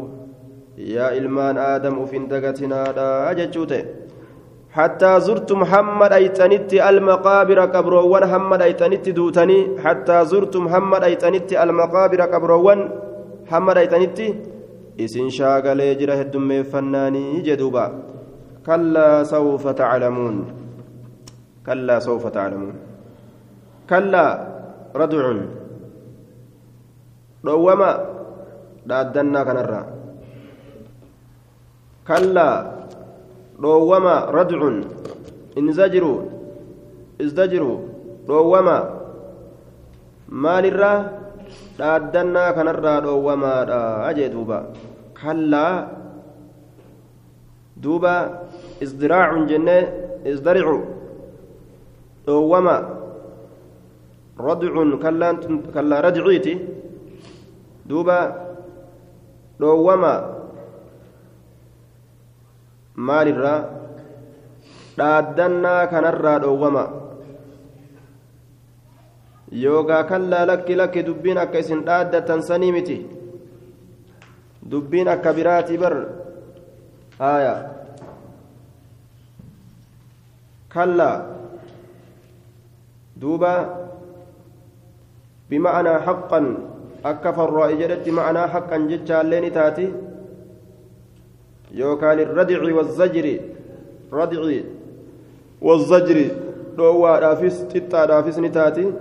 [0.96, 3.08] yaa ilmaan aadam uf hin dagatinaadha
[3.40, 3.82] jechuu ta'e
[4.72, 12.80] حتى زرتم محمد أيتنت المقابر قبروان محمد أيتنت دوتني حتى زرتم محمد أيتنت المقابر قبروان
[13.46, 14.20] محمد أيتنت
[15.04, 17.86] إسن شاغلي جره الدم فناني جدوبا.
[18.66, 20.36] كلا سوف تعلمون.
[21.66, 22.76] كلا سوف تعلمون.
[23.90, 24.26] كلا
[24.96, 25.26] ردع
[27.46, 27.92] روما
[28.86, 29.82] دادنا كنرا
[32.08, 32.50] كلا
[35.58, 36.20] انزجروا
[37.22, 37.80] ازدجروا
[38.30, 38.80] روما
[40.30, 40.94] مال الرا
[41.80, 43.54] دادنا كنرا روما
[44.10, 44.60] أجي دوبا.
[45.22, 45.88] كلا.
[47.78, 48.16] دوبا
[48.84, 49.78] ازدراع جنة
[50.26, 50.68] ازدرع
[52.28, 52.78] روما
[54.40, 54.74] ردع.
[55.04, 55.30] كلا
[55.74, 56.54] كلا رجعيتي
[57.86, 58.20] دوبا.
[59.62, 60.41] روما
[63.10, 63.60] maalirraa
[64.98, 66.84] dhaaddannaa kanarraa dhoowwama.
[69.64, 72.98] Yoogaa kallaa lakki lakki dubbiin akka isin dhaaddatan sanii miti.
[74.72, 75.96] Dubbiin akka biraatii bar
[77.20, 77.56] haaya.
[80.70, 81.16] Kallaa
[83.22, 83.54] duuba
[85.50, 86.48] bima'anaa haqqan
[87.04, 89.88] akka farraa'i jedhetti ma'anaa haqqan jechaallee ni taati.
[91.74, 93.40] يوكان الردع والزجر.
[94.14, 94.42] ردع
[95.62, 96.18] والزجر.
[96.78, 98.94] دوا دافس تتا دافس نتاتي.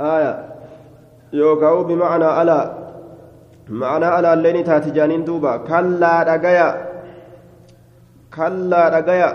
[0.00, 0.32] آية.
[1.32, 2.60] يوكاو بمعنى ألا.
[3.68, 5.56] معنى ألا اللين تاتي جانين دوبا.
[5.56, 6.68] كلا دقيا
[8.34, 9.30] كلا دقيا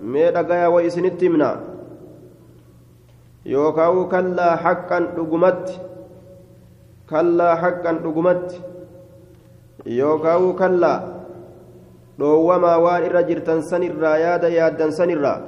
[0.00, 1.60] مي دقيا وإسنت منا
[3.46, 5.80] يوكاو كلا حقا دقمت.
[7.10, 8.60] كلا حقا دقمت.
[9.88, 10.98] Yookaan kallaa
[12.20, 15.38] dhoowwamaa waan irra jirtan sanirraa yaada yaaddan sanirraa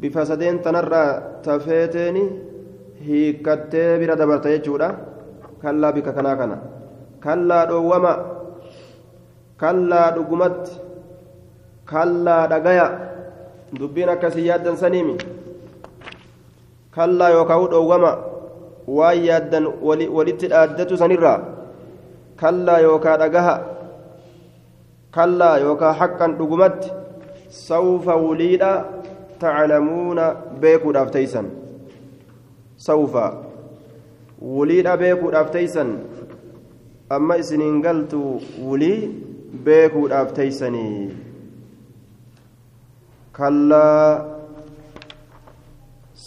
[0.00, 2.22] bifa sadeen tanarraa tafeeteeni
[3.06, 4.88] hiikkattee bira dabarta jechuudha
[5.62, 6.56] kallaa bika kanaa kana
[7.26, 8.12] kallaa dhoowwama
[9.62, 10.80] kallaa dhugumatti
[11.92, 12.86] kallaa dhagaya
[13.80, 15.16] dubbiin akkasii yaaddan saniimi
[16.96, 18.12] kallaa yookaan dhoowwama
[18.98, 19.66] waan yaaddan
[20.16, 21.53] walitti dhaaddatu sanirraa.
[22.42, 23.54] Kallaa yookaa dhagaha
[25.16, 26.90] kallaa yookaa haqqan dhugumatti
[27.66, 28.70] sawfa wuliidha
[29.44, 30.24] taclamuuna
[30.64, 31.46] beekuudhaaf teeysan
[32.86, 33.24] sawfa
[34.54, 35.90] wuliidha beekuudhaaf teeysan
[37.18, 38.22] amma isiniin galtu
[38.66, 38.98] wulii
[39.68, 40.98] beekuudhaaf teeysanii
[43.38, 44.08] kallaa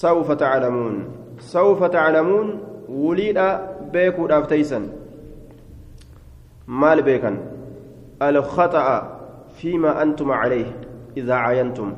[0.02, 0.96] sawfa taclamuun
[1.54, 2.50] sawfa taclamuun
[3.02, 3.48] wuliidha
[3.98, 4.88] beekuudhaaf teeysan
[6.67, 7.39] maal beekan
[8.19, 8.95] alkhata'a
[9.58, 10.67] fiima antum calayh
[11.15, 11.93] idaa cayantum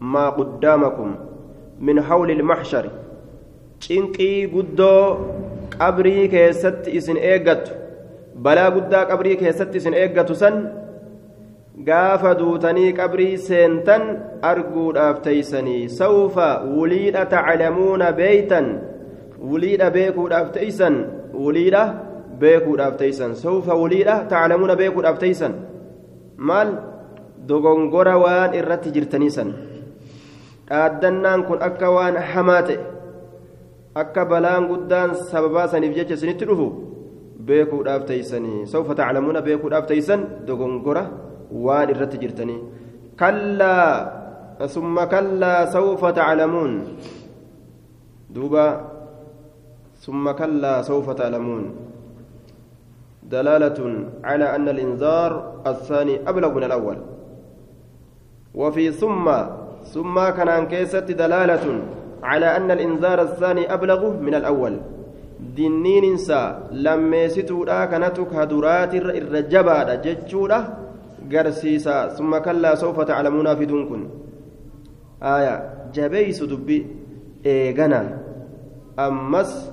[0.00, 1.16] maa quddaamakum
[1.88, 2.90] min hawli ilmaxshari
[3.86, 5.02] cinqii guddoo
[5.76, 7.76] qabrii keessatti isin eeggattu
[8.46, 10.56] balaa guddaa qabrii keessatti isin eeggatu san
[11.88, 14.02] gaafa duutanii qabrii seentan
[14.52, 18.72] arguudhaaf teeysanii sawfa wuliidha taclamuuna beeytan
[19.50, 20.96] wuliidha beekuudhaaf teeysan
[21.44, 21.84] wuliidha
[22.40, 25.52] beekuudhaaf teeysan sawfa wuliidha taclamuuna beekuudhaaf teeysan
[26.48, 26.68] maal
[27.48, 29.50] dogongora waan irratti jirtaniisan
[30.68, 32.78] dhaaddannaan kun akka waan hamaa ta'e
[34.02, 36.66] akka balaan guddaan sababaa saniif jecha isinitti dhufu
[37.48, 41.04] beekuudhaaf teeysanii sawfa taclamuuna beekuudhaaf teeysan dogongora
[41.66, 42.60] waan irratti jirtanii
[43.20, 46.72] kallaa ثم كلا سوف تعلمون
[48.30, 48.66] دوبا
[49.98, 51.83] ثم كلا سوف تعلمون
[53.30, 53.78] دلالة
[54.24, 56.98] على أن الإنذار الثاني أبلغ من الأول.
[58.54, 59.26] وفي ثم
[59.84, 61.80] ثم كان كيست دلالة
[62.22, 64.80] على أن الإنذار الثاني أبلغ من الأول.
[65.56, 70.60] دينين إنسا لما يستودا كانت كدرات الرجبة جتشودا
[71.32, 74.08] قرسيسا ثم كلا سوف تعلمون في دونكن.
[75.22, 75.54] آية
[75.94, 76.86] جبيس دبي
[77.46, 78.18] إيغانا.
[78.98, 79.72] أمس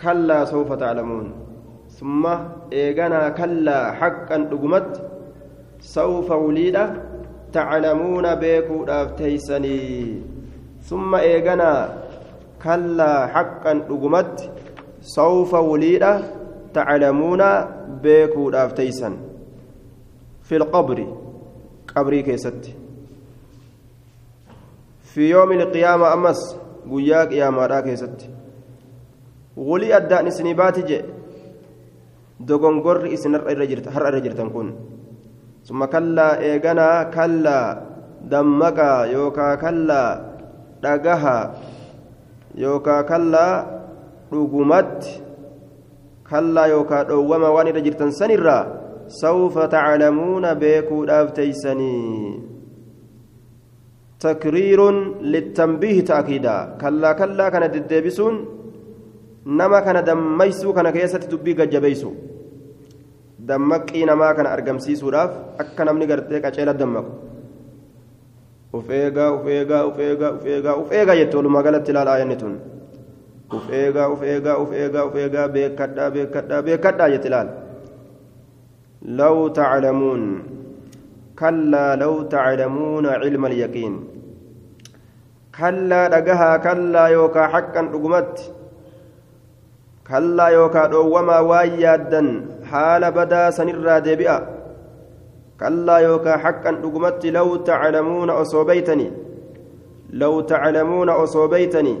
[0.00, 1.32] كلا سوف تعلمون.
[1.88, 2.26] ثم
[2.72, 4.90] إيغانا كلا حقا دقمت
[5.80, 6.84] سوف وليدا
[7.52, 9.80] تعلمون بيكو دافتيسني
[10.82, 11.72] ثم إيغانا
[12.62, 14.50] كلا حقا دقمت
[15.00, 16.22] سوف وليدا
[16.74, 17.42] تعلمون
[18.02, 19.16] بيكو دافتيسن
[20.42, 20.98] في القبر
[21.96, 22.74] قبري كيست.
[25.00, 26.56] في يوم القيامة أمس
[26.90, 28.30] قياك يا مارا كيست.
[29.56, 31.00] ولي أدى سنبات جي
[33.14, 34.68] isin har'a irra jirtan kun
[35.62, 37.66] summa kallaa eeganaa kallaa
[38.30, 40.10] dammaqaa yookaa kallaa
[40.82, 41.38] dhagaha
[42.64, 43.54] yookaa kallaa
[44.30, 45.22] dhugumatti
[46.30, 48.62] kallaa yookaa dhoowwama waan irra jirtan sanirraa
[49.20, 52.40] sawfa taclamuuna beekuudhaaf teeysanii
[54.24, 54.98] takriirun
[55.32, 58.36] littanbiihi ta'kiida kallaa kallaa kana deddeebisuun
[59.46, 62.10] nama kana dammaysuu kana keessatti dubbii gajjabeeysu
[63.48, 65.32] dammaqii namaa kana argamsiisuudhaaf
[65.64, 67.10] akka namni gartee qaceela dammaqu
[68.78, 72.36] uf eegaa uf eegaa uf eegaa uf eegaa uf eegaa jette walumaa galatti ilaala ayanni
[72.44, 72.54] tun
[73.58, 77.52] uf eegaa uf eegaa uf eegaa uf eegaa beekadhaa beekadhaa beekadhaa jette ilaala
[79.20, 80.24] law taclamuun
[81.42, 83.94] kallaa law taclamuuna cilma alyaqiin
[85.60, 88.53] kallaa dhagahaa kallaa yookaa haqqan dhugumatti
[90.08, 92.28] kallaa yookaa dhoowwamaa waan yaaddan
[92.70, 94.36] haala badaa sanirraa deebi'a
[95.62, 99.10] kallaa yookaa haqqan dhugumatti law taclamuuna osoo beeytanii
[100.22, 101.98] law taclamuuna osoo beeytanii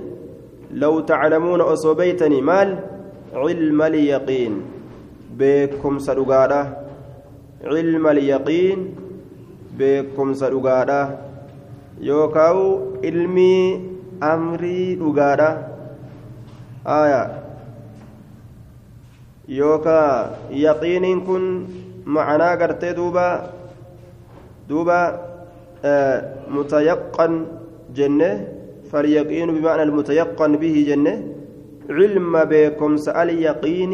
[0.82, 2.74] law taclamuuna osoo beeytanii maal
[3.44, 4.54] cilma alyaqiin
[5.40, 6.60] beekumsa dhugaadha
[7.62, 8.82] cilma alyaqiin
[9.78, 11.00] beekumsa dhugaadha
[12.10, 12.52] yookaa
[13.12, 13.64] ilmii
[14.32, 15.48] amrii dhugaadha
[16.98, 17.43] aayaa
[19.48, 21.44] yookaa yaqiiniin kun
[22.04, 23.26] macanaa gartee duuba
[24.68, 24.98] duuba
[26.48, 27.32] mutayaqqan
[27.94, 28.30] jenne
[28.94, 31.14] فاليقين بمعنى المتيقن به جنة
[31.90, 33.92] علم بكمس اليقين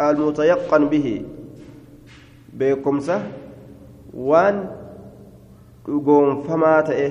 [0.00, 1.06] المتيقن به
[2.52, 3.08] بكمس
[4.14, 4.56] وان
[5.86, 7.08] dhugoonfamaa ta'e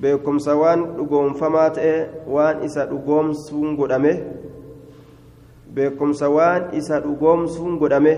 [0.00, 1.94] beekumsa waan dhugoonfamaa ta'e
[2.34, 4.12] waan isa dhugoomsuun godhame
[5.74, 8.14] beekumsa waan isa dhugoomsuun godhame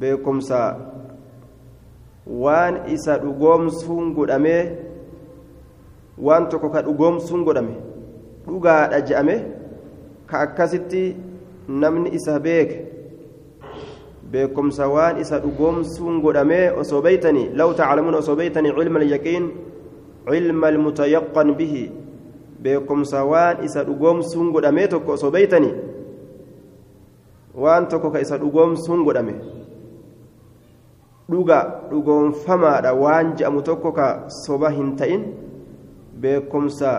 [0.00, 0.60] beekumsa
[2.26, 4.56] waan isa dhugoomsuun godhame
[6.18, 7.74] waan tokko ka dhugoomsuun godhame
[8.46, 9.36] dhugaadha je'ame
[10.26, 11.04] ka akkasitti
[11.68, 12.76] namni isa beeke
[14.32, 19.50] beekumsa waan isa dhugoomsuun godhame osoo beeytanii law taclamuun osoo beeytanii cilma alyaqiin
[20.30, 21.84] cilma almutayaqqan bihi
[22.62, 25.74] beekumsa waan isa dhugoomsuun godhamee tokko osoo beeytanii
[27.54, 29.34] waan tokko ka isa dhugoomsuun godhame
[31.30, 31.58] dhuga
[31.90, 35.22] dhugoonfamaadha waan je'amu tokko ka soba hin ta'in
[36.20, 36.90] beekumsa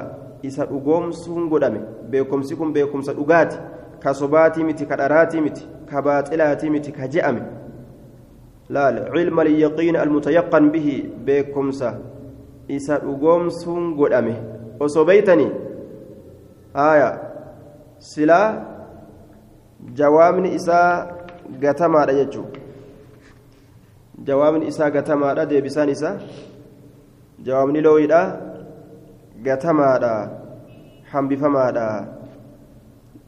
[0.44, 1.80] isa dhugoomsuun godhame
[2.12, 3.58] beekumsi kun beekumsa dhugaati
[4.04, 7.42] ka sobaatii miti ka dharaatii miti ka baaxilaatii miti ka je'ame
[8.70, 10.96] laal cilma alyaqiin almutayaqqan bihi
[11.26, 11.94] beekumsa
[12.68, 14.36] isa dhugoomsuun godhame
[14.80, 15.52] osoo beeytanii
[16.74, 17.10] aya
[18.00, 18.48] silaa
[20.00, 21.08] jawaabni isaa
[21.60, 22.46] gatamaadha jechuu
[24.30, 26.16] jawaabni isaa gatamaadha deebisaan isaa
[27.46, 28.22] jawaabni looyidha
[29.48, 30.14] gatamaadha
[31.12, 31.88] hambifamaadha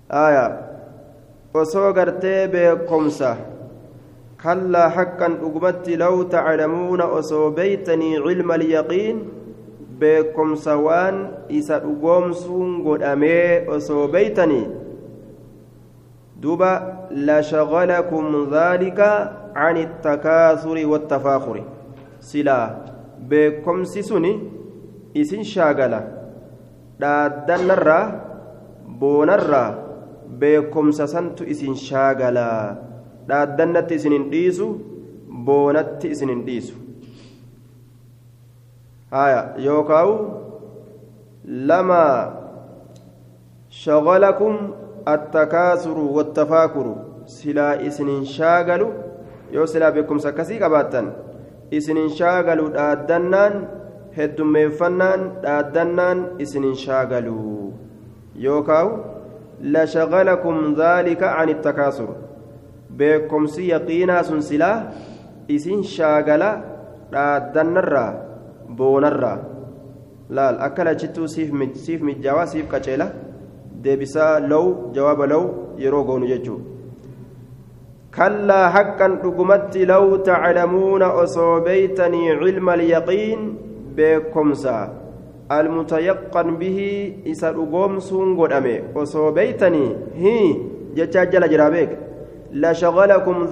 [0.10, 0.46] aya
[1.54, 3.38] osoo gartee beekomsa
[4.44, 9.18] kallaa haqqan dhugumatti law taclamuuna osoo beeytanii cilma alyaqiin
[10.00, 11.18] beekumsa waan
[11.60, 14.66] isa dhugoomsuun godhamee osoo beeytanii
[16.42, 16.72] duba
[17.30, 19.10] lashagalakum dhaalika
[19.56, 21.64] can ittakaasuri wattafaakuri
[22.30, 22.68] silaa
[23.30, 24.32] beekomsi suni
[25.22, 26.00] isin shaagala
[27.02, 28.06] dhaaddannarraa
[29.00, 29.70] boonarraa
[30.42, 32.48] beekomsa santu isin shaagala
[33.30, 34.68] dhaaddannatti isin hin dhiisu
[35.50, 36.76] boonatti isin hin dhiisu
[39.16, 40.16] haya yookaawu
[41.72, 42.02] lama
[43.84, 44.56] shagalakum
[45.14, 46.94] attakaasuru wattafaakuru
[47.36, 48.88] silaa isinin shaagalu
[49.56, 51.08] yoo silaa beekumsa akkasii qabaattan
[51.80, 53.56] isinin shaagalu dhaaddannaan
[54.18, 57.74] heddummeeffannaan dhaaddannaan isinin shaagalu.
[58.46, 58.92] Yookaawu
[59.76, 62.10] lashagalakum dhaalika can ittakaasur
[63.00, 64.78] beekumsi yaqiinaa sun silaa
[65.48, 66.50] isin shaagala
[67.12, 68.12] dhaaddannarraa
[68.70, 69.38] boonarraa
[70.30, 73.08] laal akka lachittuu siif mijjaawaa siif qaceela
[73.84, 75.44] deebisaa low jawaaba low
[75.84, 76.60] yeroo goonu jechuu
[78.18, 83.42] kallaa haqqan dhugumatti low taclamuuna osoo beeytanii cilma alyaqiin
[83.96, 84.76] beekomsa
[85.58, 86.90] almutayaqqan bihi
[87.34, 89.90] isa dhugoomsuun godhame osoo beeytanii
[90.22, 90.36] hi
[91.00, 91.92] jechaa jala jiraa beek
[92.66, 93.48] lashagalakum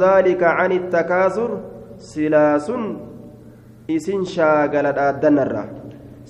[3.95, 5.63] isin shaagala dhaaddannarra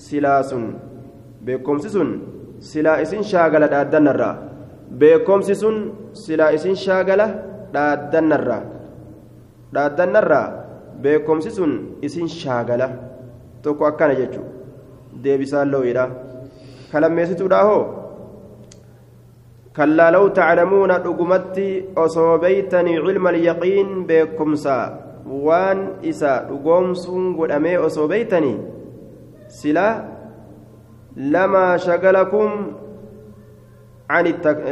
[0.05, 0.66] silaa sun.
[1.45, 2.09] Beekomsi sun
[2.70, 4.30] silaa isin shaagala dhaaddannarra
[4.99, 5.78] beekomsi sun
[6.24, 7.28] silaa isin shaagala
[7.74, 8.59] dhaaddannarra
[9.76, 10.41] dhaaddannarra
[11.03, 12.88] beekomsi sun isin shaagala.
[13.64, 14.47] Tokko akkana jechuun
[15.24, 16.05] deebisaan lo'idha
[16.91, 17.84] kalammeessituudha hoo
[19.78, 21.68] kallaa law taclamuuna dhugumatti
[22.03, 24.86] osoo beeytanii cilma alyaqiin beekumsaa
[25.26, 28.57] waan isa dhugoomsuun godhamee osoo beeytanii
[29.47, 29.88] sila
[31.15, 32.51] lama shagalakum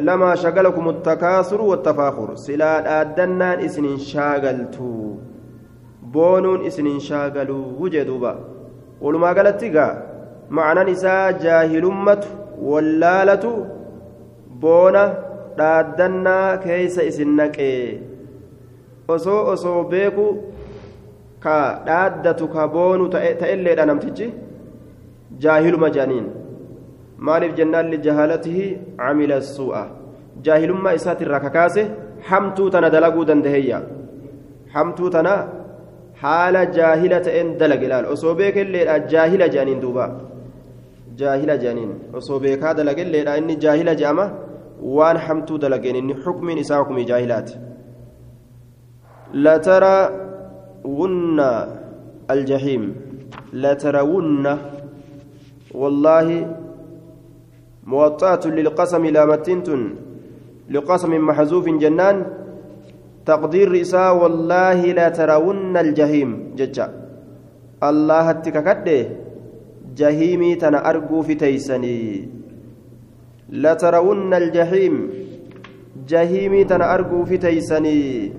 [0.09, 5.19] lamaa shagalakum attakaasuru wattafaakur silaa dhaaddannaan isinin shaagaltu
[6.13, 8.35] boonuun isinin shaagalu jee duuba.
[9.01, 9.95] Walumaa galatti gaa
[10.49, 12.27] ma'anan isaa jaahilummatu
[12.71, 13.51] wallaalatu
[14.59, 15.03] boona
[15.57, 18.10] dhaaddannaa keeysa isin naqee
[19.07, 20.25] osoo osoo beeku
[21.39, 24.27] ka dhaaddatu ka boonu ta'elleedha namtichi
[25.45, 26.27] jaahiluma jaaniin
[27.29, 28.67] maaliif jennaan lijahaalatihi
[29.01, 29.83] camila suu'a
[30.45, 31.83] jaahilummaa isaatirraa kakaase
[32.29, 33.81] hamtuu tana dalaguu dandaheyya?
[34.73, 35.33] Hamtuu tana
[36.21, 40.05] haala jaahila ta'een dalage ilaal osoo beekelleedha jaahila jaaniin duuba.
[41.19, 44.25] Jaahila jaaniin osoo beekaa dalagelleedha inni jaahila je'ama
[44.97, 47.57] waan hamtuu dalageen inni xukmiin isaa hukumii jaahilaati
[49.33, 51.39] لترون
[52.31, 52.95] الجحيم.
[53.53, 54.57] لترون
[55.73, 56.55] والله
[57.87, 59.95] موطأة للقسم لامتنتن
[60.69, 62.25] لقسم محذوف جنان.
[63.25, 66.55] تقدير رساء والله لا ترون الجحيم.
[66.55, 66.93] ججا.
[67.83, 69.09] الله التككده
[69.97, 72.29] جهيمي تنا أرجو في تيسني.
[73.49, 75.09] لترون الجحيم.
[76.07, 78.31] جهيمي تنا أرجو في تيسني.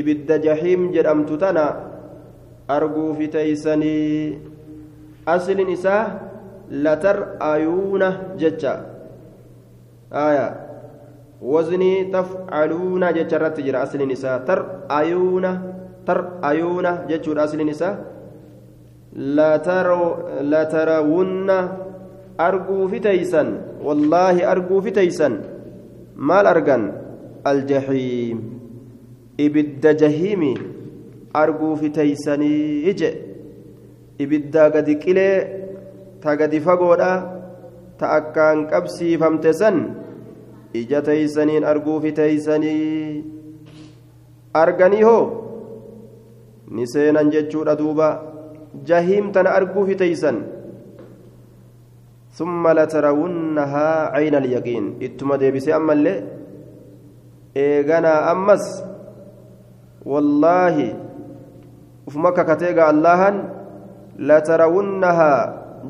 [0.00, 1.64] Ibidda jahiim jedhamtu tana
[2.76, 4.38] arguufi teeysanii
[5.34, 6.04] aslin isaa
[6.86, 7.18] latar
[7.52, 8.08] ayuuna
[8.42, 8.74] jecha
[10.26, 10.46] aya
[11.54, 15.50] waznii tafcaluuna jecha irratti jira aslin isaa tar ayuuna
[16.06, 16.18] tar
[16.50, 17.94] ayuuna jechuudha aslin isaa
[20.52, 21.58] latarawunna
[22.38, 23.48] arguufi teeysan
[23.84, 25.38] wallaahi arguufi teeysan
[26.16, 26.92] maal argan
[27.44, 28.53] aljahiim
[29.45, 30.53] ibidda jahiimi
[31.41, 33.09] arguufi teeysanii ije
[34.19, 35.35] ibidda gadi qilee
[36.21, 37.11] ta gadi fagoodha
[37.99, 39.77] ta akkaan qabsiifamte san
[40.81, 43.23] ija teeysaniin arguufi teeysanii
[44.63, 45.25] arganii hoo
[46.75, 48.07] ni seenan jechuudha duuba
[48.91, 50.39] jahiim tana arguufi teeysan
[52.39, 56.23] ثم لترونها عين اليقين اتما ديبسي أما اللي
[57.57, 58.65] إيغانا أمس
[60.06, 60.76] والله
[62.06, 63.36] وفمك كتيغا اللهن
[64.18, 65.32] لترونها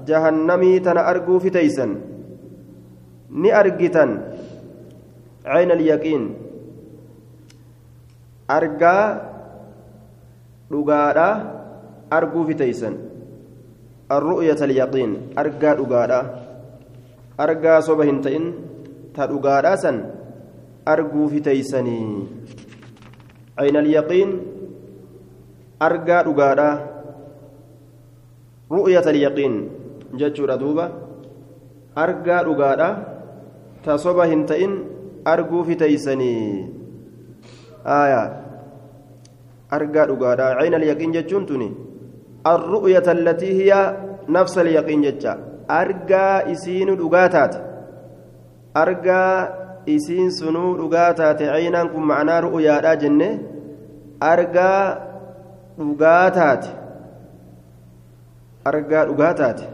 [0.06, 1.90] جهنمي تنا أرجو في تيسن
[3.30, 4.10] ني أرجتن
[5.46, 6.22] عين اليقين
[8.50, 8.96] أرجا
[10.74, 11.28] dhugaadha
[12.10, 12.94] arguu fi teeysan
[14.16, 15.12] arru'yata alyaqiin
[15.42, 16.20] argaa dhugaadha
[17.44, 18.44] argaa soba hin ta'in
[19.16, 19.96] ta dhugaadha san
[20.94, 21.28] arguu
[23.58, 24.30] عين اليقين
[25.82, 26.70] أرجى رقادا
[28.72, 29.52] رؤية اليقين
[30.14, 30.86] جتشور دوبا
[31.98, 32.88] أرجى رقادا
[33.84, 34.72] تصوب هنتئن
[35.26, 36.34] أرجو في تيسني.
[37.86, 38.22] آية
[39.72, 41.70] أرجى رقادا عين اليقين جتشون تني
[42.46, 43.72] الرؤية التي هي
[44.28, 45.32] نفس اليقين جتشا.
[45.70, 47.54] أرجى إسين رقاتات
[48.76, 49.24] أرجى
[49.86, 53.28] isiin sunuu dhugaa taate caynaan kun macnaa ru'uyaadha jenne
[54.32, 54.80] argaa
[55.78, 56.70] dhugaa taate
[58.72, 59.64] argaa dhugaa taate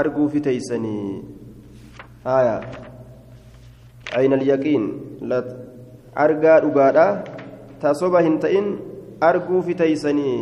[0.00, 1.22] arguu fi teeysanii
[2.24, 2.56] haya
[4.20, 4.84] ayna alyaqiin
[6.26, 7.06] argaa dhugaadha
[7.80, 8.70] tasoba hin ta'in
[9.30, 10.40] arguu fi teeysanii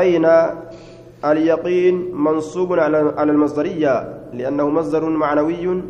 [0.00, 0.34] ayna
[1.24, 5.82] اليقين منصوب على المصدرية لأنه مصدر معنوي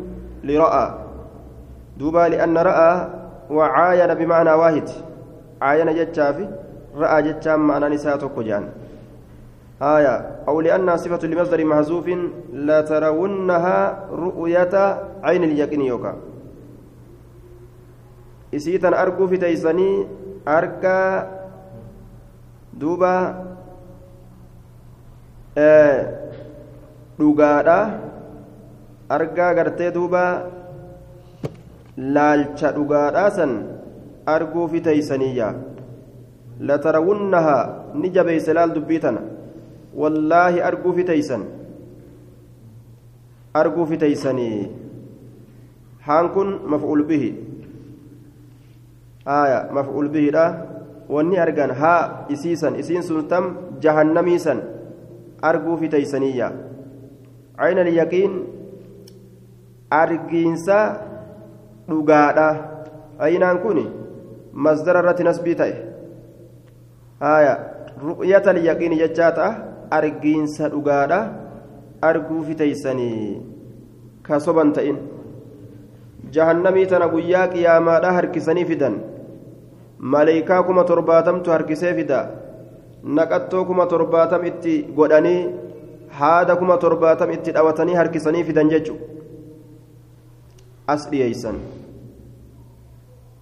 [0.43, 0.85] لرأى.
[1.97, 3.07] دوبا لأن رأى
[3.49, 4.87] وعاين بمعنى واحد.
[5.61, 6.47] عاين جتشافي
[6.95, 8.69] رأى جتشام معنى نساء كجان
[9.81, 10.15] آية.
[10.47, 12.07] أو لأنها صفة لمصدر محذوف
[12.53, 13.79] لا ترونها
[14.11, 14.73] رؤية
[15.23, 16.13] عين اليقين يوكا.
[18.49, 20.09] isiitan arguu fiteeysanii
[20.41, 21.29] argaa
[22.73, 23.45] duuba
[27.19, 27.77] dhugaadha
[29.17, 30.23] argaa gartee duuba
[32.17, 33.53] laalcha dhugaadhaa san
[34.35, 35.47] arguu fiteeysaniyya
[36.71, 37.57] latarawunnaha
[38.01, 39.21] ni jabeeyse laal dubbii tana
[40.01, 41.43] wallaahi arguu fiteeysan
[43.61, 44.57] arguu fiteeysanii
[46.07, 47.31] haan kun maf'uul bihi
[49.25, 50.45] aya maf'uul bihiidha
[51.15, 53.49] wanni argan haa isiisan isiin sun tam
[53.81, 54.61] jahannamiisan
[55.41, 56.51] arguu fiteeysaniyya
[57.57, 58.33] ayna alyaqiin
[59.89, 60.77] argiinsa
[61.89, 62.47] dhugaadha
[63.27, 63.79] aynaan kun
[64.53, 65.75] masdara irratti nasbii ta'e
[67.25, 67.53] haya
[68.07, 69.51] ru'yata alyaqiini jechaa ta'a
[69.99, 71.19] argiinsa dhugaadha
[72.09, 73.41] arguu fiteeysanii
[74.27, 74.99] ka soban ta'in
[76.37, 78.99] jahannamii tana guyyaa qiyaamaadha harkisanii fidan
[80.15, 82.19] maleeykaa kuma torbaatamtu harkisee fida
[83.19, 85.39] naqattoo kuma torbaatam itti godhanii
[86.19, 88.95] haada kuma torbaatam itti dhawatanii harkisanii fidan jechu
[90.93, 91.57] as dhiyeeysan.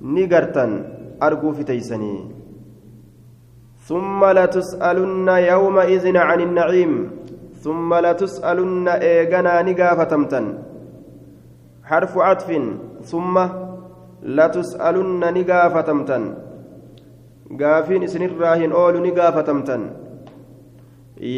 [0.02, 0.72] Ni gartan
[1.20, 2.38] arguu fiteeysanii.
[3.88, 6.94] ثم لتسألن يومئذ عن النعيم
[7.64, 10.46] ثم لتسألن إيغنا نقافتمتن
[11.90, 12.50] حرف عطف
[13.12, 13.36] ثم
[14.38, 16.24] لتسألن نقافتمتن
[17.62, 19.82] قافين اسن الراهن أول نقافتمتن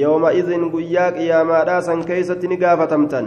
[0.03, 3.25] يومئذ قياك يا ما راسا كيست نقافتمتن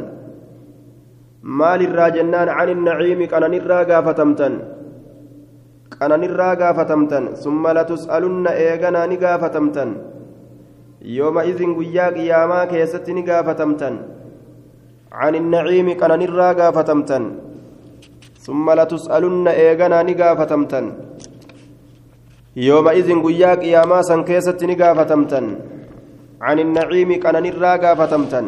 [1.43, 4.55] مال الراجنان عن النعيم كان نرى قافتمتن
[5.99, 9.91] كان نرى قافتمتن ثم لتسألن إيغنا نقافتمتن
[11.19, 13.95] يومئذ قياك يا ما كيست نقافتمتن
[15.21, 17.25] عن النعيم كان نرى قافتمتن
[18.47, 20.87] ثم لتسألن إيغنا نقافتمتن
[22.69, 25.47] يومئذ قياك يا ما سن كيست نقافتمتن
[26.47, 28.47] عن النعيم كان نرى قافتمتن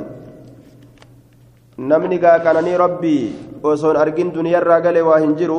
[1.79, 3.23] namni gaa qananii rabbii
[3.63, 5.59] osoon argin duniyarraa gale waa hin jiru.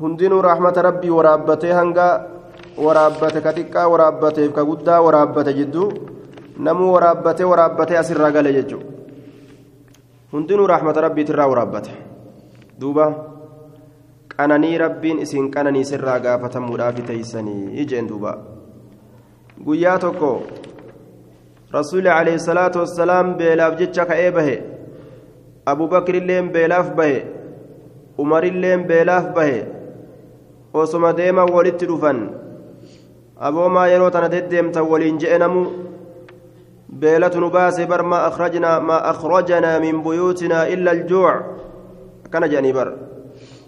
[0.00, 2.06] Hundinuu raaxmata rabbii waraabbatee hanga
[2.86, 5.92] waraabbate ka xiqqaa waraabbateef ka guddaa waraabbate jidduu
[6.58, 8.90] namuu waraabbatee waraabbatee asirraa gale jechuudha
[10.32, 11.92] hundinuu raaxmata rabbiitirraa waraabbate.
[12.80, 13.06] Duuba
[14.36, 18.32] qananii rabbiin isin qananii sirraa gaafatamuudhaaf teeysanii ijeen duuba.
[19.64, 20.42] Guyyaa tokko
[21.82, 24.56] salaatu wassalaam beelaaf jecha ka'ee bahe
[25.66, 27.24] abu bakrilleen beelaaf bahe
[28.18, 29.66] umarilleen beelaaf bahe
[30.72, 32.30] osoma deeman walitti dhufan
[33.48, 35.62] aboomaa yeroo tana deddeemtan waliin je'e namu
[36.88, 41.36] beelatu nu baase bar maa akhrajnaa maa akhrajanaa min buyuutinaa illa aljuuc
[42.26, 42.90] akkana jedhanii bar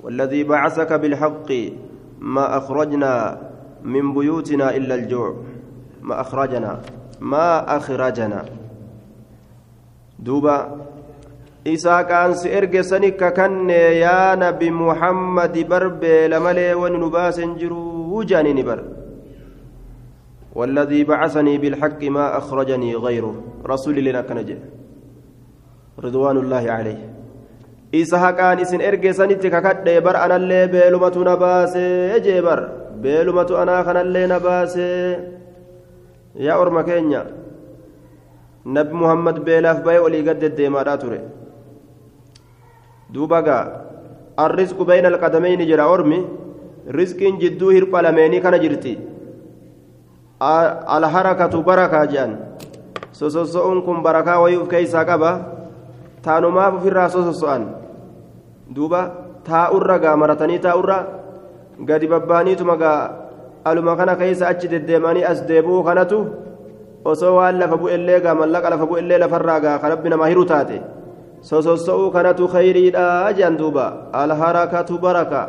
[0.06, 1.50] والذي بعثك بالحق
[2.20, 3.40] ما أخرجنا
[3.84, 5.34] من بيوتنا إلا الجوع
[6.02, 6.80] ما أخرجنا
[7.20, 8.44] ما أخرجنا
[10.18, 10.58] دوبا
[12.82, 18.80] sani kakanne yaa nabi muhammadi bar beela malee wani nu baasen jiruu jaanini bar
[20.56, 23.34] والذي بعثني بالحق ما أخرجني غيره.
[23.66, 24.58] رسول لنا كنجة
[26.04, 26.98] رضوان الله عليه.
[27.94, 32.60] إسا حقان إسن إرقى سنتك ككد بر أنا اللي بيلمة نباسي جبر
[33.04, 34.26] بيلمة أنا خنا اللي
[36.36, 37.22] yaa orma keenya
[38.64, 41.20] nabi muhammad beelaaf baay'ee olii gad deddeemaadhaa ture.
[43.12, 43.64] Duuba gaa
[44.36, 46.18] arrisqu bayna alqadameyni jedha ormi
[46.98, 48.98] rizqiin jidduu hirpha lameenii kana jirti.
[50.96, 52.32] Alharakatu barakaa jedhan
[53.12, 55.30] sososo'uun kun barakaa wayii uf keeysaa qaba.
[56.22, 57.62] Taanumaaf ufirraa sososo'an.
[58.74, 59.00] Duuba
[59.46, 60.98] taa'urra gaa maratanii taa'urra
[61.88, 63.00] gadi babbaaniituma gaa
[63.68, 66.18] aluma kana keeysa achi deddeemanii as deebi'uu kanatu
[67.10, 70.78] osoo waan lafa bu'ellee gaa mallaqa lafa bu'ellee lafarraa gaa kan rabbi namaa hiru taate.
[71.48, 73.04] Sososo'uu kanatu khayriidha
[73.36, 73.86] jedhan duuba.
[74.22, 75.42] Alharakatu baraka.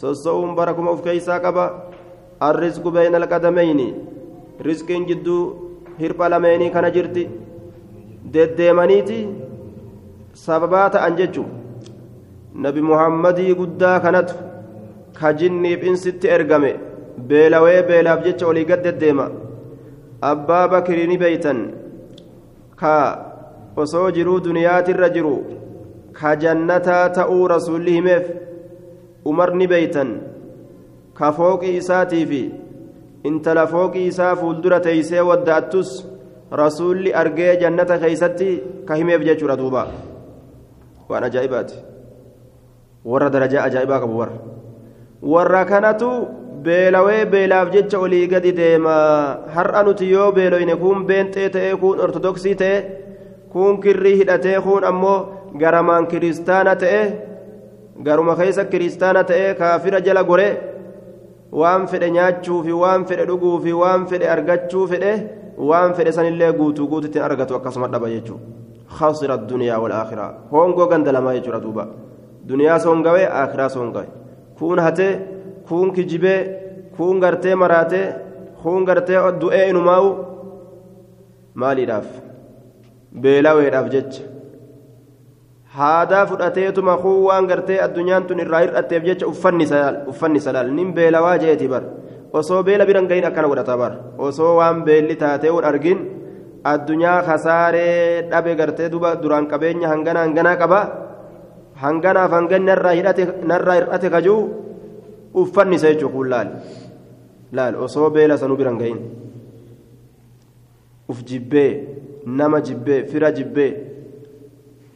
[0.00, 1.64] Sossa'uun barakuma uf keeysaa qaba.
[2.48, 3.88] Arrisqu bayna alqadameyni
[4.66, 5.42] risqiin jidduu
[6.00, 7.24] hirpha lameenii kana jirti.
[8.34, 9.18] Deddeemaniiti
[10.44, 11.44] sababaa ta'an jechu.
[12.54, 14.34] Nabi muhammadii guddaa kanatu
[15.18, 16.72] ka jinniif insitti ergame
[17.28, 19.30] beelawee beelaaf jecha olii gad deddeema.
[20.32, 21.60] Abbaa bakrii beeytan.
[22.76, 22.94] Ka
[23.76, 25.34] osoo jiruu duniyaatirra jiru
[26.12, 28.30] ka jannataa ta'uu rasuulli himeef
[29.24, 30.10] umar ni beeytan.
[31.14, 32.44] Ka fooqii isaatii
[33.24, 35.90] intala fooqii isaa fuuldura teeysee wadda'attus
[36.62, 38.50] rasuulli argee jannata keeysatti
[38.86, 39.86] ka himeef jechuudha duuba.
[41.08, 41.76] Waan ajaa'ibaati.
[43.04, 44.36] Warra darajaa ajaa'ibaa qabu warra.
[45.22, 46.10] Warra kanatu
[46.64, 48.94] beelawee beelaaf jecha olii gadi deema
[49.54, 52.76] har'a nuti yoo beeloyne kun beenxee ta'e kun ortodoksii ta'e
[53.52, 55.18] kun kirrii hidhatee kun ammoo
[55.62, 57.00] garamaan kiristaana ta'e
[58.06, 60.48] garuma keessa kiristaana ta'e kaafira jala gore
[61.60, 65.12] waan fedhe nyaachuu fi waan fedhe dhuguu fi waan fedhe argachuu fedhe
[65.70, 68.44] waan fedhe sanillee guutuu guututti argatu akkasuma dhaba jechuudha
[68.98, 71.84] khasira duniyaa wal akhiraa hongoo ganda lamaa jechuudha duuba
[72.48, 74.08] duniyaa soongawee akhiraa soongawe
[74.58, 75.12] kuun hatee
[75.70, 76.38] kuun kijibee
[76.96, 78.06] kuun gartee maraatee
[78.62, 80.08] kuun gartee du'ee inumaa'u
[81.54, 82.08] maaliidhaaf?
[83.22, 84.22] Beelaweedhaaf jecha.
[85.76, 91.68] Haadaa fudhateetuma kuun waan gartee addunyaan tun irraa hir'atteef jecha uffanni salaal nin beelawaa jeeti
[91.68, 91.84] bar.
[92.32, 93.92] Osoo beela biran gahin akkana godhata bar.
[94.18, 96.00] Osoo waan beelli taateewun argin
[96.64, 100.80] addunyaa kasaaree dhabe gartee duba duraan qabeenya hangana hanganaa qaba.
[101.82, 104.69] Hanganaaf hanganni narraa hir'ate kajuu
[105.34, 106.48] uffannisa jechuun kun laal.
[107.52, 108.98] Laal osoo beela sanuu biran gahin
[111.10, 111.70] uf jibbee
[112.26, 113.72] nama jibbee fira jibbee.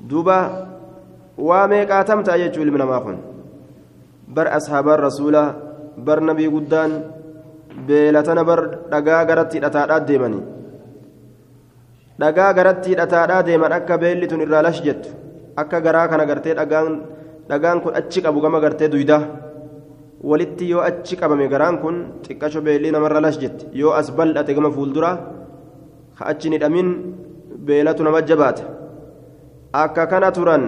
[0.09, 0.37] Duuba
[1.39, 3.16] waa meeqaatam ta'a jechuun ilmi namaa kun?
[4.35, 5.49] Bar ashaabaan rasuulaa
[6.07, 6.93] bar nabii guddaan
[7.87, 8.61] beelatana bar
[8.91, 10.43] dhagaa garatti hidhataadhaa deemanii.
[12.20, 15.09] Dhagaa garatti hidhataadhaa deeman akka beelli tun irraa lash jettu
[15.57, 19.22] akka garaa kana gartee dhagaan kun achi qabu gama gartee duydaa
[20.31, 24.70] walitti yoo achi qabame garaan kun xiqqasho beellii namarra lash jetti yoo as bal'ate gama
[24.77, 25.16] fuulduraa
[26.18, 26.89] ka achi hin hidhamin
[27.66, 28.64] beelatu nama jabaata
[29.83, 30.64] akka kana turan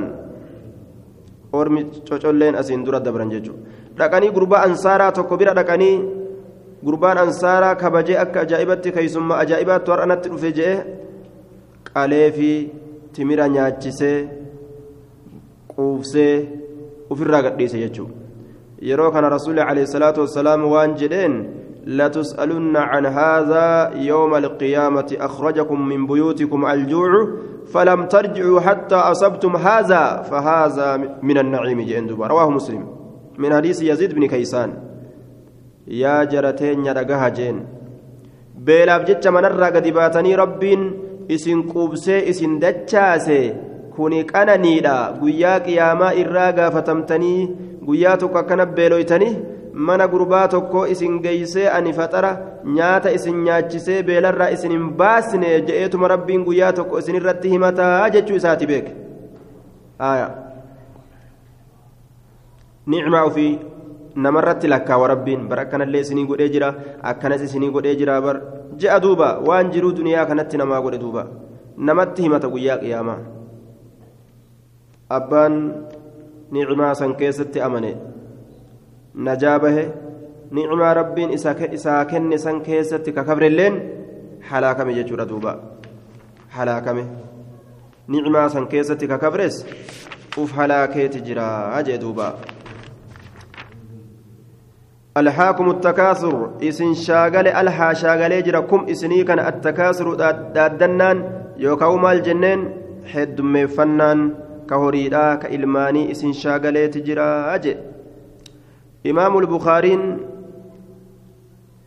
[1.53, 3.63] ormi cocolleen asiin dura dabran jechuudha.
[3.99, 5.97] Dhaqanii gurbaa ansaaraa tokko bira dhaqanii
[6.85, 10.75] gurbaan ansaaraa kabajee akka ajaa'ibatti keessummaa ajaa'ibaatti har'a natti dhufe je'e
[11.89, 12.51] qalee fi
[13.15, 14.19] timira nyaachisee
[15.73, 16.35] quufsee
[17.11, 18.26] ofirraa gadhiise jechuudha
[18.81, 21.35] yeroo kana rasuulli alayhi salaatu wassalaam waan jedheen
[21.87, 27.11] لتسألن عن هذا يوم القيامة أخرجكم من بيوتكم الجوع
[27.73, 32.87] فلم ترجعوا حتى أصبتم هذا فهذا من النعيم جندوبا رواه مسلم
[33.39, 34.71] من حديث يزيد بن كيسان
[35.87, 37.67] يا جرتين يرقها جين
[38.67, 40.81] beelaaf jecha manarraa gadi baatanii rabbiin
[41.35, 43.55] isin quubsee isin dachaase
[43.97, 47.43] kuni qananiidha guyyaa qiyaamaa irraa gaafatamtanii
[47.87, 49.33] guyyaa tokko akkana beeloytanii
[49.89, 52.31] mana gurbaa tokko isin geeysee ani faxara
[52.79, 58.37] nyaata isin nyaachisee beelarraa isin hin baasne je'eetuma rabbiin guyyaa tokko isin irratti himataa jechuu
[58.41, 58.93] isaati beeke.
[62.87, 63.53] Nicmaa ofii
[64.27, 66.75] namarratti lakkaawa rabbiin bar akkanallee isinii godhee jira
[67.13, 68.37] akkanas isinii godhee jira bar
[68.83, 71.27] je'a duuba waan jiruu duniyaa kanatti namaa godhe duuba.
[71.77, 73.19] Namatti himata guyyaa qiyaamaa
[75.19, 75.55] abbaan
[76.52, 77.92] nicmaa san keessatti amane
[79.28, 79.84] najaa bahe
[80.60, 83.82] nicmaa rabbiin isaa kenne san keessatti kakabrelleen
[84.52, 85.58] halaakame jechuudha duuba
[86.58, 87.04] halaakame
[88.16, 89.66] nicmaa san keessatti kakabres
[90.38, 91.52] uf halaakeeti jira
[91.90, 92.34] jee duuba
[95.18, 100.14] الحاكم التكاثر إسن شاغل الها شاغل جركم إسني كان التكاثر
[100.56, 101.18] دادنان
[101.58, 102.72] يوكاو مال جنين
[103.14, 104.20] حد مفنان
[104.71, 107.77] كهوريدا كإلماني إسن شاغل تجرا أجي
[109.07, 110.17] إمام البخاري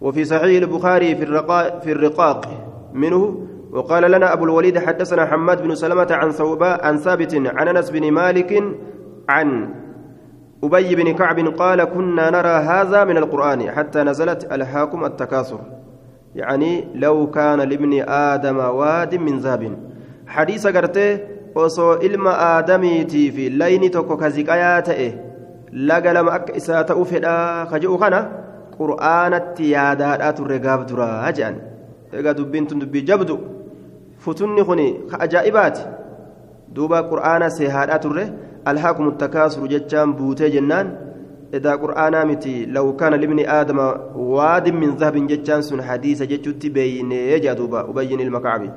[0.01, 2.45] وفي صحيح البخاري في الرقاق, في الرقاق
[2.93, 7.89] منه وقال لنا أبو الوليد حدثنا حماد بن سلمة عن ثوباء عن ثابت عن أنس
[7.89, 8.63] بن مالك
[9.29, 9.69] عن
[10.63, 15.59] أبي بن كعب قال كنا نرى هذا من القرآن حتى نزلت ألهاكم التكاثر
[16.35, 19.77] يعني لو كان لابن آدم واد من ذهب
[20.27, 21.19] حديث قرته
[21.55, 25.07] osoo ilma aadamiitii fi layni tokko ka ziqayaa ta'e
[25.71, 28.19] laga lama akka isaa ta'uu fedhaa ka jedhu kana
[28.77, 31.59] qur'aanatti yaadaadhaa turre gaaf duraa jedhan
[32.21, 33.39] egaa dubbiin tun dubbii jabdu
[34.25, 34.81] futunni kun
[35.11, 35.83] ka ajaa'ibaati
[36.75, 38.25] duuba qur'aana seehaadhaa turre
[38.73, 40.97] alhaakumu takaasuru jechaan buutee jennaan
[41.53, 43.79] إذا قرآنا متي لو كان لابن آدم
[44.15, 48.69] واد من ذهب جتشان حديث جتشت بين يجدوبا أبين المكعبي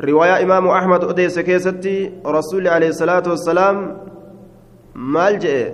[0.00, 3.96] رواية إمام أحمد أديس كيستي رسول عليه الصلاة والسلام
[4.94, 5.72] مالجئ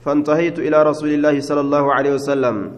[0.00, 2.72] فانتهيت إلى رسول الله صلى الله عليه وسلم.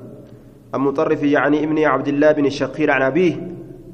[0.74, 3.34] المطرف يعني ابن عبد الله بن الشقير عن أبيه.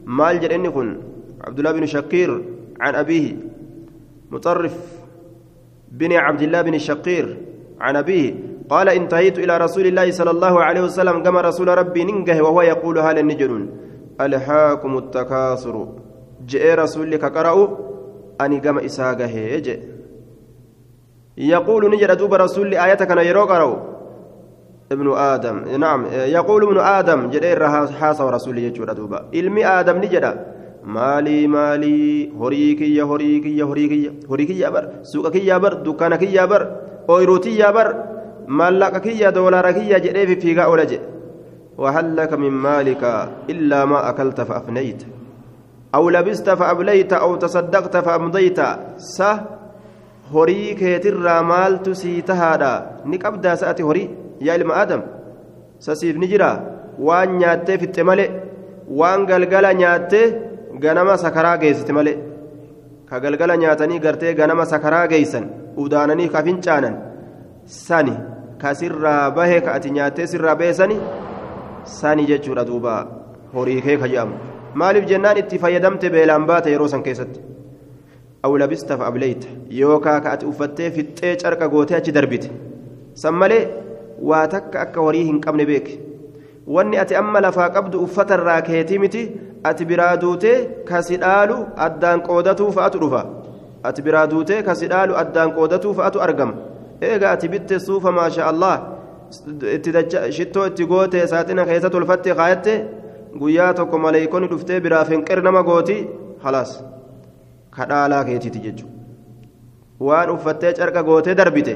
[0.05, 1.01] مالجئ إني كن.
[1.41, 2.45] عبد الله بن شقير
[2.81, 3.37] عن أبيه.
[4.31, 4.77] مطرف
[5.93, 7.37] بن عبد الله بن الشقير
[7.81, 8.35] عن أبيه.
[8.71, 12.99] قال انتهيت إلى رسول الله صلى الله عليه وسلم كما رسول ربي ننجه وهو يقول
[12.99, 13.71] هل النجرون
[14.21, 15.89] ألحاكم التكاثر.
[16.49, 17.69] جاء رسولك قرأوا
[18.41, 19.81] أني كما إساقه جاء
[21.37, 23.77] يقول نجد دوب رسول آياتك أنا يرو قرأوا
[24.93, 27.67] ابن آدم نعم يقول ابن آدم جاء
[28.01, 30.51] حاسة ورسول يجور دوبا علمي آدم نجد
[30.85, 36.17] maalii maalii horii kiyya horii kiyya horii kiyya horii kiyya bar suuqa kiyya bar dukkaana
[36.19, 36.63] kiyya bar
[37.09, 37.89] ooyiruu tiyya bar
[38.47, 41.11] maallaqa kiyya doolaara kiyya jedhee fiffiigaa oola jedhe
[41.81, 43.03] وهل لك من مالك
[43.51, 45.03] إلا ما أكلت فأفنيت
[45.96, 48.60] أو لبست فأبليت أو تصدقت فأمضيت
[48.98, 49.56] سه
[50.34, 52.70] horii keetirraa maaltu sii tahaadha
[53.12, 54.08] ni qabdaa sa'ati horii
[54.48, 55.02] yaa ilma aadam
[55.88, 56.48] sasiif ni jira
[57.08, 58.30] waan nyaattee fixxe malee
[59.02, 60.24] waan galgala nyaattee
[60.86, 62.16] ganama sakaraa geessite malee
[63.10, 65.46] ka galgala nyaatanii gartee ganama sakaraa geessan
[65.84, 66.98] udaananii ka fincaanan
[67.78, 68.18] sani
[68.62, 71.00] ka sirraa bahe ka ati nyaattee sirraa bahe sani
[72.00, 72.98] sani jechuudha duuba
[73.54, 77.41] horii kee ka jedhamu maaliif jennaan itti fayyadamte beelaan baate yeroo san keessatti
[78.43, 79.49] aw labista fa ableyta
[79.81, 82.49] yookaa ka ati uffattee fixxee carqa gootee achi darbite
[83.23, 83.63] san malee
[84.31, 85.93] waa takka akka horii hin qabne beeke
[86.77, 89.23] wanni ati amma lafaa qabdu uffatarraa keetii miti
[89.71, 90.57] ati biraa duutee
[90.91, 91.57] kasi dhaalu
[91.87, 93.23] addaan qoodatuu fa'atu dhufa
[93.91, 96.55] ati biraa duutee kasi dhaalu addaan qoodatuu fa'atu argama
[97.11, 98.75] eega ati bitte suufa maasha allah
[99.77, 99.91] itti
[100.39, 102.75] shittoo itti gootee saaxina keessa tolfatte kaayatte
[103.39, 105.97] guyyaa tokko maleeykonni dhuftee biraa finqir nama gooti
[106.45, 106.73] halaas
[107.77, 108.95] kadhaalaa keetiiti jechuudha
[110.07, 111.75] waan uffattee carqa gootee darbite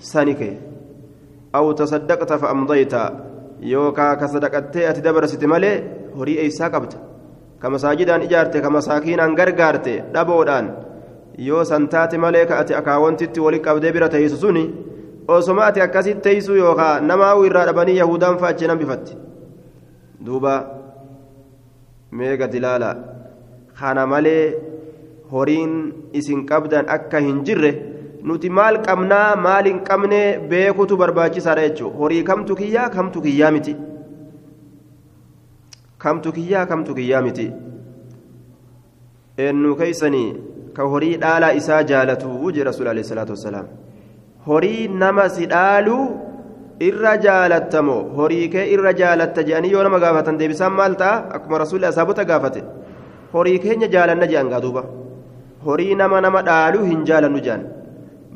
[0.00, 0.54] sani kee.
[1.52, 3.02] Aw tasaddaqta fa amdayta
[3.72, 5.76] yookaa ka sadaqattee ati dabarsite malee
[6.16, 6.96] horii eeysaa qabda
[7.60, 10.66] ka masaajidaan ijaarte ka masaakiinaan gargaarte dhaboodhaan
[11.48, 14.64] yoo san taate malee ka ati akaawwantitti wali qabdee bira teeysu suni
[15.28, 19.16] osoma ati akkasitti teeysu yookaa namaa'u irraa dhabanii yahudaan fa'a achi nambifatti
[20.24, 20.54] duuba
[22.12, 22.90] meega dilaala
[23.78, 24.54] kana malee
[25.32, 25.74] horiin
[26.12, 27.72] isin qabdan akka hin jirre
[28.28, 33.76] nuti maal qabnaa maal hin qabne beekutu barbaachisaadha jechuudha horii kamtu kiyyaa kamtu kiyyaa miti
[36.04, 37.46] kamtu kiyyaa kamtu kiyyaa miti
[39.46, 40.28] eenyu keeysanii
[40.76, 43.68] ka horii dhaalaa isaa jaalatu jedhe rasuul salaatu wassalaam
[44.46, 45.96] horii nama si dhaalu
[46.80, 51.22] irra jaalattamo horii kee irra jaalatta jedhanii yoo nama gaafatan deebisaan maal ta'a?
[51.36, 52.62] Akkuma rasuulli asaabota gaafate.
[53.32, 54.82] Horii keenya jaalanna jedhan gaa duuba.
[55.66, 57.64] Horii nama nama dhaalu hin jaalannu jedhan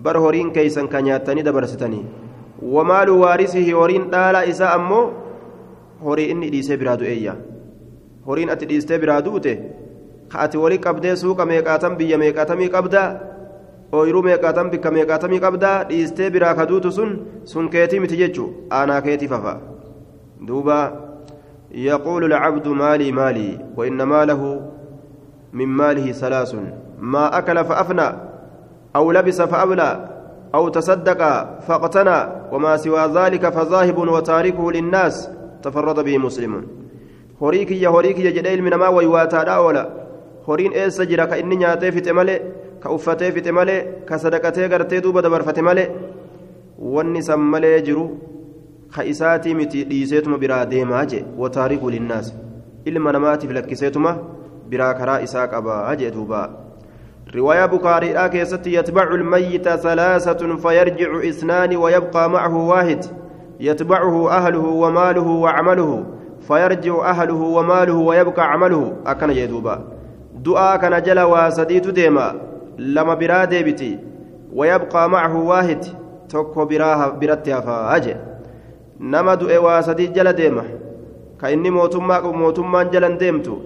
[0.05, 2.05] bar horiin keeysan ka nyaattanii dabarsitanii.
[2.63, 5.05] Wamaalu waarisihi horiin dhaalaa isaa ammoo
[6.05, 7.35] horii inni dhiisee biraa du'eeyya
[8.27, 9.53] horiin ati dhiistee biraa duute?
[10.33, 13.09] Ka ati wali qabdee suuqa meeqaatan biyya meeqaatamii qabdaa
[13.99, 17.15] ooyiruu meeqaatan bikka meeqaatamii qabdaa dhiistee biraa ka duutu sun
[17.53, 19.55] sun keetii miti jechuu aanaa keetii fafa
[20.49, 20.81] duuba
[21.73, 24.71] يقول العبد مالي مالي وإن ماله
[25.53, 26.55] من ماله ثلاث
[27.01, 28.09] ما أكل فأفنى
[28.97, 30.11] أو لبس فأبلى
[30.55, 31.21] أو تصدق
[31.61, 32.19] فاقتنى
[32.53, 35.31] وما سوى ذلك فذاهب وتاركه للناس
[35.63, 36.67] تفرد به مسلم
[37.43, 39.91] هوريك يا هوريك يا جديل من ما ويواتا ولا
[40.49, 42.41] هورين إيسا جرا كإني نياتي في تمالي
[42.83, 45.91] كأفتي في تمالي كصدقتي غرتي دوبا دبر فتمالي
[46.81, 48.05] wanni san malee jiru
[48.95, 52.33] ka isaatii miti dhiiseetuma biraa deemaa je wataariku linnaas
[52.85, 54.17] ilma namaatiif lakkiseetuma
[54.69, 56.49] biraa karaa isaa qabaa jee duubaa
[57.35, 63.05] رواية بخاري آكيست يتبع الميت ثلاثة فيرجع اثنان ويبقى معه واحد
[63.61, 66.05] يتبعه أهله وماله وعمله
[66.49, 69.85] فيرجع أهله وماله ويبقى عمله أكن يدوبا
[70.35, 72.50] دعاء كان جل وسديت ديما
[72.81, 73.93] لما برا ديبتي
[74.59, 75.83] ويبقى معه واحد
[76.29, 78.15] توكو براها برتها فاجي
[79.01, 80.65] نما دعاء وسديت جل ديما
[81.41, 83.57] كإني موتما موتما جلا ديمتو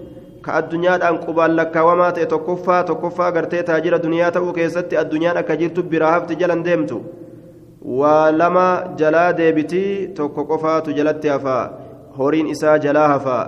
[0.45, 5.83] ka addunyaadhaan qubaan lakkaawamaa ta'e tokkoffaa tokkoffaa gartee taajira duniyaa ta'uu keessatti addunyaan akka jirtu
[5.93, 6.97] biraa hafti jalan deemtu
[7.99, 8.65] waa lama
[8.99, 9.89] jalaa deebitii
[10.19, 11.63] tokko qofaatu jalatti hafaa
[12.17, 13.43] horiin isaa jalaa hafaa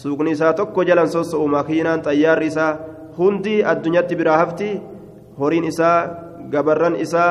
[0.00, 2.72] suuqni isaa tokko jalan soso'u makiinaan xayyaarri isaa
[3.18, 4.70] hundi addunyaatti biraa hafti
[5.38, 5.98] horiin isaa
[6.50, 7.30] gabarran isaa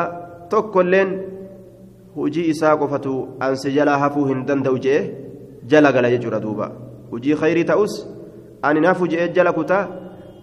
[0.50, 1.12] tokkolleen
[2.16, 5.02] hujii isaa qofatu ansi jalaa hafuu hin danda'u jee
[5.74, 6.72] jala gala jechuudha duuba
[7.12, 7.94] hujii khayrii ta'us
[8.62, 9.88] ani nafu jee jala kutaa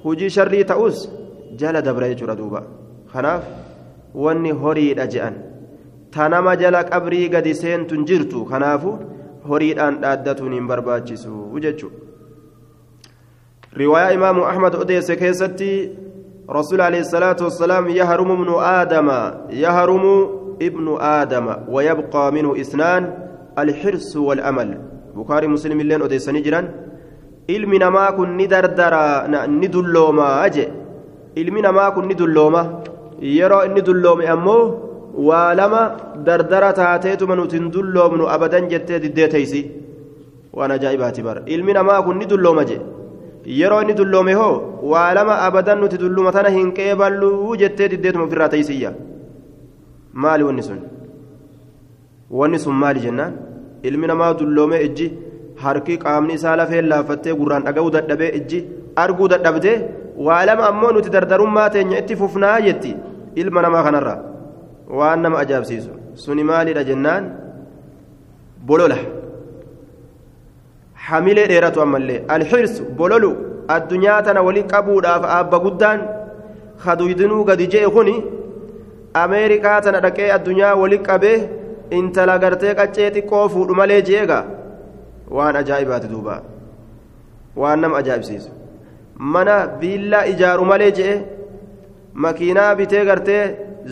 [0.04, 1.04] hujii sharrii ta'us
[1.62, 2.62] jala dabra jechuudha duuba
[3.12, 3.44] kanaaf
[4.14, 5.38] wanni horiidha je'an
[6.10, 8.98] tanama jala qabrii gadi seentun jirtu kanaafu
[9.48, 12.06] horiidhaan dhaaddatuun hin barbaachisu jechuudha
[13.80, 15.70] riwaayaa imaamu ahmad odeesse keessatti
[16.50, 19.08] رسول عليه الصلاة والسلام يهرم ابن آدم
[19.50, 20.04] يهرم
[20.62, 23.02] ابن آدم ويبقى منه اثنان
[23.58, 24.78] الحرص والأمل
[25.16, 26.66] بخاري مسلم لين أديسني جران
[27.48, 30.64] ilmi namaa kun ni dardara ni dullooma aje
[31.40, 32.62] ilmi namaa kun ni dullooma
[33.36, 34.64] yeroo inni dulloome ammoo
[35.28, 35.80] waa lama
[36.26, 39.62] dardara taateetuma nuti hin dulloomnu abadan jettee diddee teeysi
[40.58, 42.76] waan ajaa'ibaati bara ilmi namaa kun ni dullooma je
[43.58, 44.54] yeroo inni dulloome hoo
[44.92, 48.90] waa lama abadan nuti dulluma tana hin qeeballuu jettee diddeetuma ofirraa teeysiyya
[50.22, 50.80] maali wanni sun?
[52.38, 53.32] Wanni sun maali jennaan?
[53.88, 55.06] Ilmi namaa dulloome ijji
[55.62, 58.58] harki qaamni isaa lafeen laaffattee gurraan dhaga'uu dadhabee ijji
[59.02, 59.76] arguu dadhabdee
[60.26, 62.96] waa lama ammoo nuti dardarummaa teenya itti fufnaa jetti
[63.42, 64.14] ilma namaa kanarra.
[64.98, 65.90] Waan nama ajaa'ibsiisu
[66.24, 67.24] suni maalidha jennaan?
[68.68, 68.98] Bolola
[71.10, 72.24] hamilee dheeratu ammallee.
[72.34, 73.30] Alxirsu bololu
[73.76, 76.00] addunyaa tana wali qabuudhaaf aabba guddaan
[76.84, 78.14] kaduydinuu gadi je'e kuni
[79.22, 81.38] ameerikaa tana dhaqee addunyaa wali qabee
[81.98, 84.38] intala gartee qaccee xiqqoo fuudhu malee jeega.
[85.36, 86.34] Waan ajaa'ibaati duuba.
[87.60, 88.50] Waan nama ajaa'ibsiisu.
[89.34, 91.14] Mana viillaa ijaaru malee je'e
[92.24, 93.42] makiinaa bitee gartee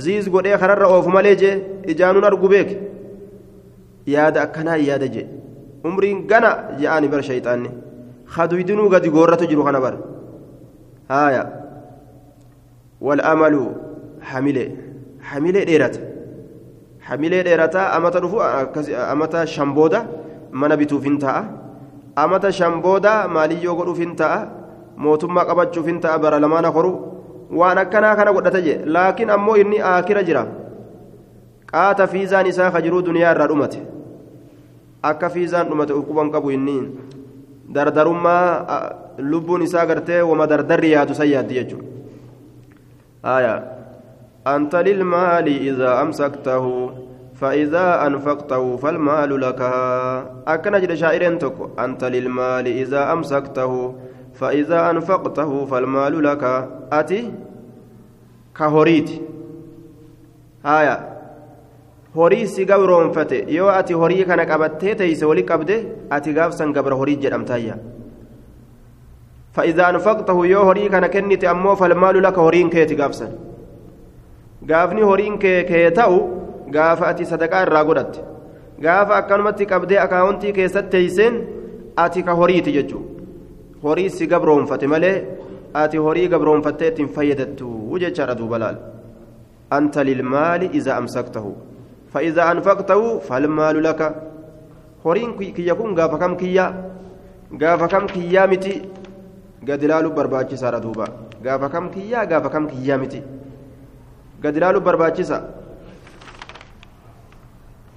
[0.05, 1.55] ziis godhee kararra oofu malee je'e
[1.93, 2.71] ijaanuun argu beek
[4.15, 5.27] yaada akkanaa yaada je'e
[5.89, 7.71] umriin gana je'aani bar shayxaanni
[8.35, 9.95] haduydinuu gadi goorratu jiru kana bar
[11.13, 11.45] haaya
[13.01, 13.55] والأمل
[14.23, 14.69] حمله
[15.29, 16.01] حمله ديرته
[17.07, 18.41] حمله ديرته أمتا رفو
[19.13, 20.01] أمتا شمبودا
[20.53, 21.43] mana bituuf hin ta'a
[22.17, 24.39] amata shan booda maaliyyoo godhuuf hin ta'a
[25.05, 26.93] mootummaa qabachuuf hin ta'a bara lamaana horu
[27.61, 30.47] waan akkanaa kana godhata jee laakiin ammoo inni aakira jira
[31.73, 33.81] qaata fiizaan isaa ka duniyaa irraa dhumate
[35.11, 36.77] akka fiizaan dhumate quban qabu inni
[37.79, 38.51] dardarummaa
[39.31, 43.57] lubbuun isaa gartee wama dardarri yaadu san yaaddi jechuudha
[44.55, 46.73] anta lilmaali idaa amsaktahu
[47.41, 49.61] فإذا أنفقته فالمال لك
[50.49, 53.95] أكن جد شاعرين تكو أنت للمال إذا أمسكته
[54.35, 57.33] فإذا أنفقته فالمال لك أتي
[58.59, 59.11] كهوريت
[60.65, 61.16] هايا
[62.17, 65.77] horii si gabroonfate yoo ati horii kana qabattee teeyse wali qabde
[66.11, 67.77] ati gaafsan gabra horii jedhamtaayya
[69.57, 72.71] فإذا أنفقته يو هوري كان كنت أمو فالمال لك هورين
[75.05, 76.17] horiin kee kee ta'u
[76.71, 78.21] gaafa ati sadaqaa irraa godhatte
[78.85, 81.35] gaafa akkanumatti qabdee akaawuntii keessatti teeyseen
[82.05, 83.11] ati ka horiiti jechuudha
[83.85, 85.17] horii si gabroonfate malee
[85.83, 88.77] ati horii gabroonfattee ittiin fayyadattu jechaadha duuba laal
[89.79, 91.51] anta lilmaali iza amsaktahu
[92.17, 94.01] فإذا أنفقته فالمال لك.
[95.05, 96.67] هورين كيا كون غافا كم كيا؟
[97.63, 98.75] غافا كم كيا متي؟
[99.69, 101.07] قد لالو برباچي سارة دوبا.
[101.45, 103.23] غافا كم كيا غافا كم كيا متي.
[104.45, 105.49] قد لالو برباچي سارة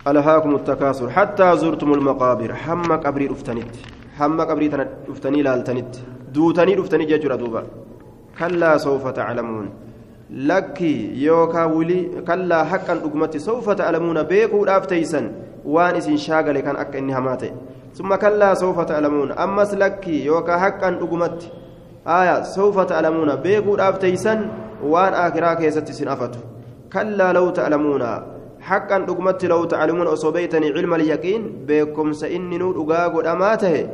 [0.07, 1.09] ألهاكم التكاثر.
[1.09, 2.55] حتى زرتم المقابر.
[2.55, 3.75] حم قبري رفتنت
[4.17, 4.67] حم قبري
[5.09, 5.95] رفتني لالتنت
[6.33, 7.63] دوتني رفتني جاجر دوبا.
[8.39, 9.69] كلا سوف تعلمون.
[10.31, 15.31] لك يوكا ولي كلا حقا أقمت سوف تعلمون بيكو رافتيسا
[15.65, 17.51] وان اسن شاغل كان أكا إنها ماتي
[17.93, 21.51] ثم كلا سوف تعلمون أمس لك يوكا حقا أقمت
[22.07, 24.49] آية سوف تعلمون بيكو رافتيسا
[24.83, 26.35] وان آخرا كيست سنأفت
[26.93, 28.03] كلا لو تعلمون
[28.61, 33.87] حقا دغمت لو تعلمون أصوبيتني علم اليقين بكم سإني نور أغاغ أماته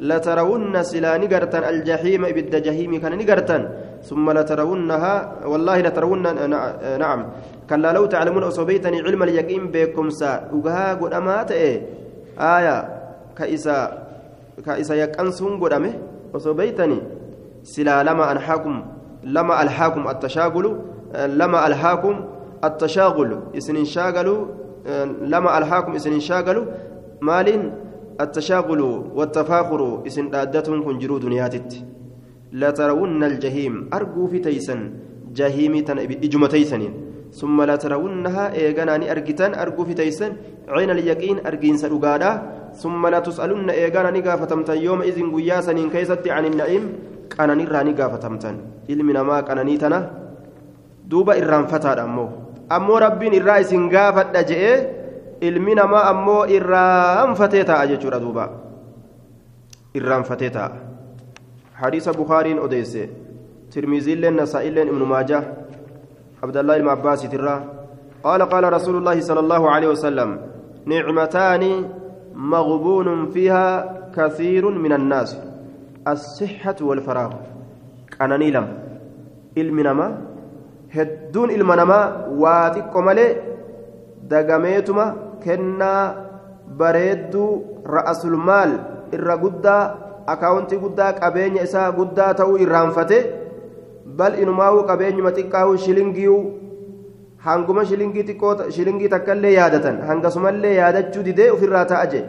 [0.00, 3.58] لترون سلا نقرتا الجحيم إبد جهيم كان نقرتا
[4.04, 5.14] ثم لترونها
[5.46, 6.22] والله لترون
[6.98, 7.20] نعم.
[7.70, 10.50] كلا لو تعلمون أصوبيتني علم اليقين بكم سا.
[10.52, 11.82] أغاغ أماته
[12.38, 12.76] آية؟
[13.38, 13.78] كإسا
[14.66, 15.92] كإسا يقنسون قدامه
[16.36, 16.98] أصوبيتني
[17.62, 18.84] سلا لما أنحاكم
[19.24, 20.66] لما ألحاكم التشاغل
[21.14, 22.14] لما ألحاكم
[22.64, 23.30] التشاغل.
[23.56, 24.46] اسن شاغلوا
[25.22, 26.64] لما ألهاكم اسن شاغلوا
[27.20, 27.72] مال
[28.20, 28.80] التشاغل
[29.14, 29.80] والتفاخر.
[30.06, 31.70] إسن دادتهم كنجروا دنياتت.
[31.72, 31.93] لا
[32.70, 34.80] ترون الجحيم أرجو في تيسن
[35.34, 35.80] جهيمي
[36.26, 36.92] إجمة تيسنين
[37.34, 40.32] ثم لا ترونها إيغاناني أرجتان أرجو في تيسن.
[40.68, 42.30] عين اليقين أرجين سرقادا
[42.82, 46.84] ثم لا تسألن إيغاناني قافتمتن يوم إذن قياسنين كيست عن النعيم
[47.38, 48.56] قاناني راني قافتمتن
[48.90, 50.00] علمنا ما قاناني تنا.
[51.04, 52.28] duuba irraanfataadha ammoo
[52.76, 54.76] ammoo rabbiin irraa isin gaafadha je'ee
[55.48, 57.64] ilmi namaa ammoo irraanfatee
[60.54, 60.93] taa'a
[61.80, 63.10] duuba irraanfatee taa'a hadiisa bukaariin odeesse
[63.70, 65.44] tirmiziilleen nasaa'illeen ibnu maajah
[66.42, 67.62] abdallaa ilma abbaasitirraa
[68.24, 70.40] قال قال رسول الله صلى الله عليه وسلم
[70.86, 71.84] نعمتان
[72.34, 75.38] مغبون فيها كثير من الناس
[76.08, 77.32] الصحة والفراغ
[78.22, 78.78] أناني لم
[79.58, 80.18] المنما
[80.90, 83.36] هدون المنما واتق ملي
[84.22, 86.24] دقميتما كنا
[87.84, 88.70] ra'asul maal
[89.12, 89.94] irra guddaa
[90.32, 93.18] akaawuntii guddaa qabeenya isaa guddaa ta'uu irraanfate.
[94.18, 96.40] Bal inumaa'uu qabeenyuma xiqqaa'uu shilingiyuu
[97.46, 100.00] hanguma shilingii xiqqoo shilingii takka illee yaadatan.
[100.08, 102.24] Hangasumallee yaadachuu didee ofirraa ta'a jee.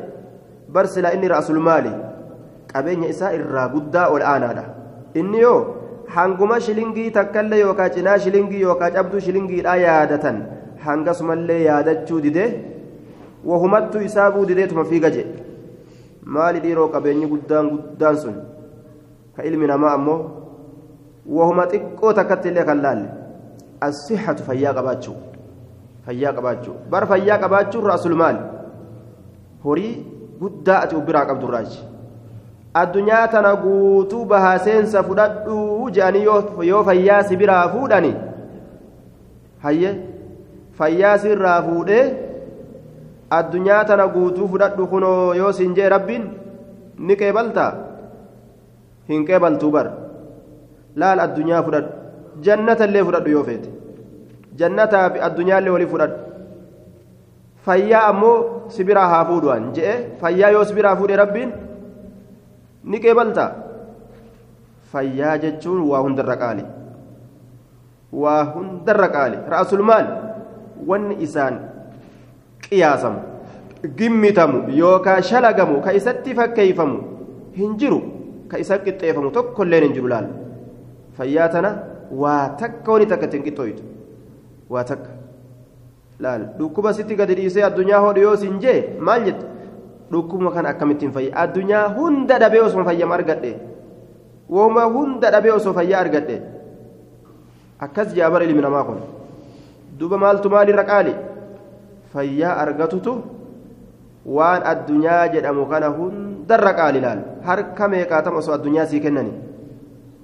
[0.73, 1.91] Bar silaa inni ra'asul maali?
[2.73, 4.63] Qabeenya isaa irraa guddaa ol aanaadha.
[5.19, 5.59] Inni yoo
[6.15, 10.37] hanguma shilingii takka illee yookaan cinaa shilingii yookaan cabduu shilingiidhaa yaadatan
[10.85, 12.49] hangasumallee yaadachuu didee
[13.51, 15.25] wahumattuu isaa buudideetuma fiiga jee
[16.25, 18.35] maali dhiiroo qabeenyi guddaan guddaan sun
[19.35, 20.19] ka ilmi namaa ammoo
[21.37, 23.07] wahuma xiqqoo takkatti illee kan laalle
[23.87, 25.15] asixatu fayyaa qabaachuu
[26.05, 28.37] fayyaa qabaachuu bara fayyaa qabaachuu ra'asul maal
[29.65, 29.93] horii
[30.41, 31.79] guddaa ati biraa qabdurraachi
[32.81, 36.23] addunyaa tana guutuu bahaaseensa fudhadhuu je'anii
[36.71, 38.13] yoo fayyaa si biraa fuudhani
[39.65, 39.91] hayye
[40.79, 42.05] fayyaa sirraa fuudhee
[43.29, 46.25] addunyaa tana guutuu fudhadhu kunoo yoo siin jee rabbiin
[46.99, 47.71] ni qeebaltaa?
[49.09, 49.87] Hin qeebaltuu bar
[50.95, 51.89] laal addunyaa fudhadhu.
[52.45, 53.69] Jannatallee fudhadhu yoo feete.
[54.59, 56.17] Jannataa fi addunyaallee walii fudhadhu.
[57.65, 61.51] Fayyaa ammoo si biraa haa fuudhuwan je'e fayyaa yoo si biraa fuudhe rabbiin
[62.83, 63.51] ni qeebaltaa?
[64.91, 66.65] Fayyaa jechuun waa hundarra qaali.
[68.13, 69.37] Waa hundarra qaali.
[69.53, 70.07] Ra'asul maal?
[70.87, 71.55] Wanni isaan
[72.75, 73.19] qiyaasamu
[73.97, 76.97] gimmitamu yookaan shalagamu ka isatti fakkeeyfamu
[77.57, 77.99] hin jiru.
[78.49, 80.27] Ka isa qixxeeffamu tokkolleen hin jiru laal.
[81.17, 81.69] Fayyaa tana
[82.11, 83.83] waa takka wani takka ittiin qixxooytu.
[84.69, 85.09] Waa takka.
[86.19, 88.97] Laal dhukkuba sitti gadi dhiisee addunyaa hodhu yoo siin jee?
[88.99, 89.45] Maal jette?
[90.11, 91.35] Dhukkuma kana akkamittiin fayya?
[91.43, 93.55] Addunyaa hunda dhabee osoo fayyama argadhe.
[94.49, 96.41] Wooma hunda dhabee osoo fayyaa argadhe.
[97.79, 98.99] Akkas jaabar ilmi namaa kun
[99.99, 101.13] duuba maaltu maalirra qaali
[102.15, 103.13] fayyaa argatutu
[104.37, 109.33] waan addunyaa jedhamu kana hundarra qaali laal harka meeqaatama osoo addunyaa sii kennani?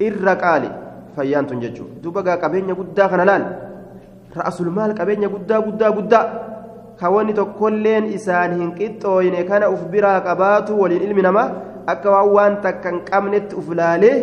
[0.07, 0.69] Irra qaali
[1.15, 3.43] fayyaan tun jechuudha duuba gaa qabeenya guddaa kana laal
[4.39, 6.25] ra'asul maal qabeenya guddaa guddaa guddaa?
[7.01, 11.49] Kawanni tokkolleen isaan hin qixxooyne kana uf biraa qabaatu waliin ilmi namaa
[11.93, 14.17] akka waan waan takka hin qabnetti uf laalee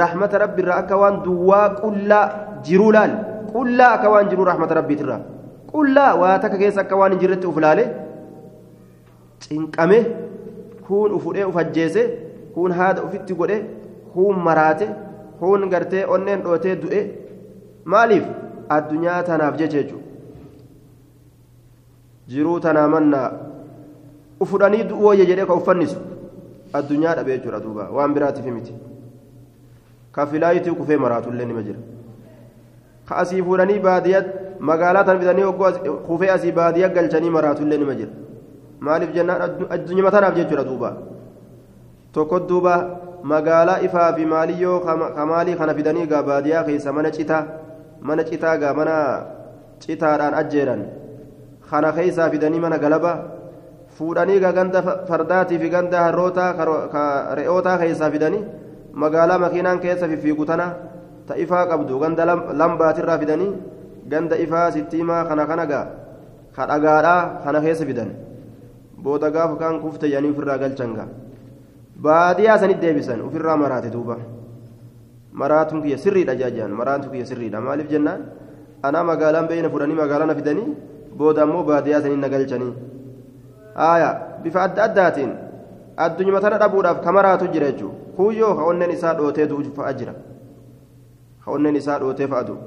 [0.00, 2.26] rahmata rabbiirraa akka waan duwwaa qullaa
[2.66, 3.12] jiruu laal
[3.52, 5.20] qullaa akka waan jiruu rahmata rabbiitirraa
[5.72, 7.88] qullaa waa takka keessa akka waan hin jirretti uf laalee
[9.46, 9.98] cinqame
[10.88, 12.02] kuun ufudhee uf ajjeese
[12.54, 13.58] kuun haada ufitti godhe
[14.14, 14.88] kuun maraate
[15.40, 17.00] kuun gartee onneen dhootee du'e
[17.84, 18.24] maaliif?
[18.74, 20.04] Addunyaa tanaaf jecha jechuudha.
[22.28, 23.32] Jiruu tanaa mannaa
[24.40, 25.96] ufudhanii du'ooyye jedhee ka uffannisu.
[26.80, 28.74] Addunyaa dhabe jechuudha duuba waan biraatiif miti.
[30.12, 31.78] Ka filaayitii kufee maraatullee nima jira.
[33.08, 34.22] Ka asii fuudhanii baadiyyaa
[34.70, 35.70] magaalaa tan fidanii hoggoo
[36.06, 38.12] kufee asii baadiyyaa galchanii maraatullee nima jira
[38.86, 39.42] maaliif jennaan
[39.76, 40.90] addunyaa tanaaf jechuudha duuba
[42.14, 42.74] tokko duuba
[43.32, 44.78] magaalaa ifaa fi maaliyyoo
[45.18, 47.42] kamaalii kana fidanii gaa baadiyyaa keessa mana citaa
[48.10, 48.96] mana citaa gaa mana
[49.84, 50.82] citaadhaan ajjeeran
[51.70, 53.12] kana keessaa fidanii mana galaba
[53.98, 56.50] fuudhanii gaa ganda fardaatii fi ganda harrootaa
[57.40, 58.42] re'ootaa keessaa fidanii
[59.04, 60.66] magaalaa makiinaan keessa fiffiigu tana
[61.28, 62.24] ta ifaa qabdu ganda
[62.62, 63.50] lambaatirraa fidanii
[64.08, 65.86] ganda ifaa sittiimaa kana kana gaa
[66.56, 68.10] ka dhagaadhaa kana keessa fidan.
[69.02, 71.08] Booda gaafa kaan kufte jedhanii ofirraa galchan gaa.
[72.02, 74.16] Baadiyyaa sanit deebisan ofirraa maraate duuba.
[75.32, 77.60] Maraatuun kiyya sirriidha jaajaan maraatuun kiyya sirriidha.
[77.60, 78.20] Maaliif jennaan?
[78.82, 80.68] Anaa magaalaan beeyna fudhanii magaalaa na fidanii
[81.16, 82.72] booda ammoo baadiyyaa sanii na galchanii.
[83.74, 84.10] Haaya
[84.42, 85.32] bifa adda addaatiin
[85.96, 90.14] addunyaa tana dhabuudhaaf kamaraatu jira jechuudha kuyyoo ka onneen isaa dhootee du'u fa'a jira.
[91.44, 92.58] Ka onneen isaa dhootee fa'a du'u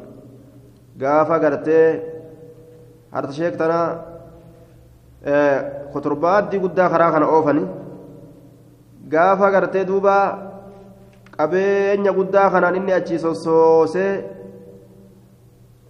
[1.01, 1.87] gaafa gartee
[3.13, 3.87] harta sheek tanaa
[5.93, 7.67] kotorbaaddii guddaa karaa kana oofanii
[9.13, 10.15] gaafa gartee duuba
[11.37, 14.11] qabeenya guddaa kanaan inni achi sossoosee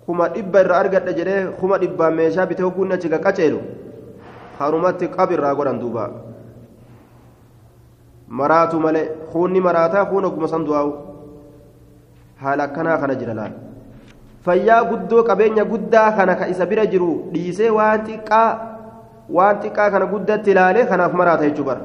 [0.05, 3.59] kuma dhibba irraa argadhe jedhee kuma dhibbaan meeshaa bitee hogguun achi qaqqaceelu
[4.59, 6.03] harumatti qab irraa godhan duuba.
[8.39, 10.91] Maraatu malee kuunni maraataa kuun ogguma san du'aa'u
[12.41, 13.53] haala akkanaa kana jira laal
[14.45, 18.49] fayyaa guddoo qabeenya guddaa kana ka isa bira jiru dhiisee waan xiqqaa
[19.37, 21.81] waan xiqqaa kana guddatti ilaalee kanaaf maraata jechuu bara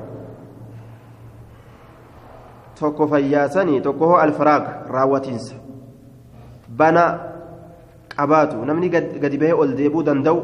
[2.81, 4.65] tokko fayyaasanii tokko hoo alfaraaq
[4.97, 5.55] raawwatiinsa
[6.83, 7.05] bana
[8.17, 8.89] qabaatu namni
[9.25, 10.41] gadi bahee ol deebuu danda'u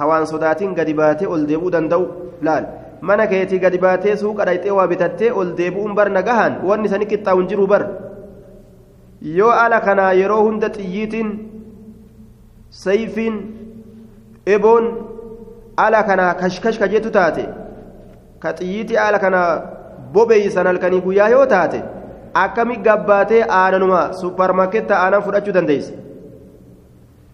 [0.00, 2.04] hawaan sodaatiin gadi baatee ol deebuu danda'u
[2.48, 2.64] laal
[3.00, 7.40] mana keetii gadi baatee suuqa dhayxee waa bitattee ol deebu'uun bar nagahan wanni sani qixxaa'u
[7.40, 7.82] hin jiru bar
[9.20, 11.30] yoo ala kanaa yeroo hunda xiyyiitiin
[12.70, 13.36] sayfiin
[14.46, 14.84] eboon
[15.76, 17.44] ala kanaa kashkash kajeetu taate
[18.42, 19.50] ka xiyyiitii ala kanaa
[20.12, 21.82] bobeeysan halkanii guyyaa yoo taate
[22.44, 25.92] akkami gabbaatee aananuma supparmaarkeetta aanan fudhachuu dandeeysa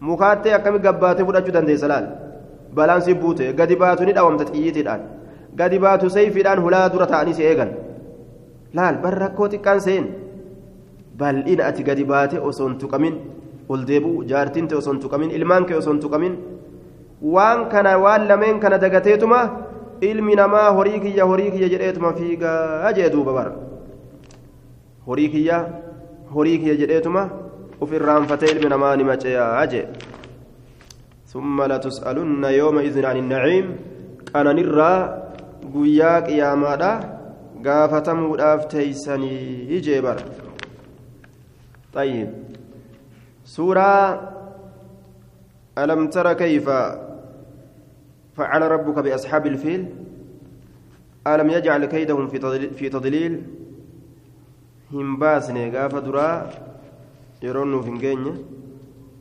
[0.01, 2.07] mukaattee akkami gabbaatee fudhachuu dandeeysa laal?
[2.75, 5.01] Balaan si buute gadi baatu ni dhawamta xiyyiitiidhaan.
[5.57, 7.71] Gadi baatu sayfiidhaan hulaa dura ta'anii si eegan.
[8.75, 10.09] Laal bar rakkoo xiqqaan seen
[11.19, 13.15] bal'ina ati gadi baate osoo hin tuqamin
[13.69, 16.35] ol deebi'u jaartiin ta'e osoo hin tuqamin ilmaan kee osoo hin tuqamin
[17.35, 19.41] waan kana waan lameen kana dagateetuma
[20.11, 23.53] ilmi namaa horii kiyya horii kiyya jedheetuma fiigaa jee duuba bara
[25.07, 25.61] horii kiyya
[26.35, 27.23] horii kiyya jedheetuma
[27.81, 29.87] uf irraanfatee ilmi namaa ni maceeyaa jee
[31.35, 33.67] ثم لتسألن يومئذ عن النعيم
[34.37, 34.95] أنا نرى
[35.75, 36.75] قيا قياما
[37.67, 40.19] قافتموداف تيسني جبر
[41.95, 42.29] طيب.
[43.45, 43.91] سورة
[45.79, 46.71] ألم تر كيف
[48.37, 49.87] فعل ربك بأصحاب الفيل؟
[51.27, 52.27] ألم يجعل كيدهم
[52.79, 53.43] في تضليل
[54.93, 56.51] هم باسني قاف درا
[57.43, 58.35] يرون الجنة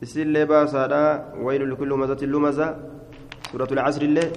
[0.04, 1.02] isillee baasaadha
[1.44, 2.66] waylu likulli humazatin lumaza
[3.50, 4.28] suuratul casri illee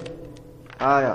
[0.90, 1.12] aaya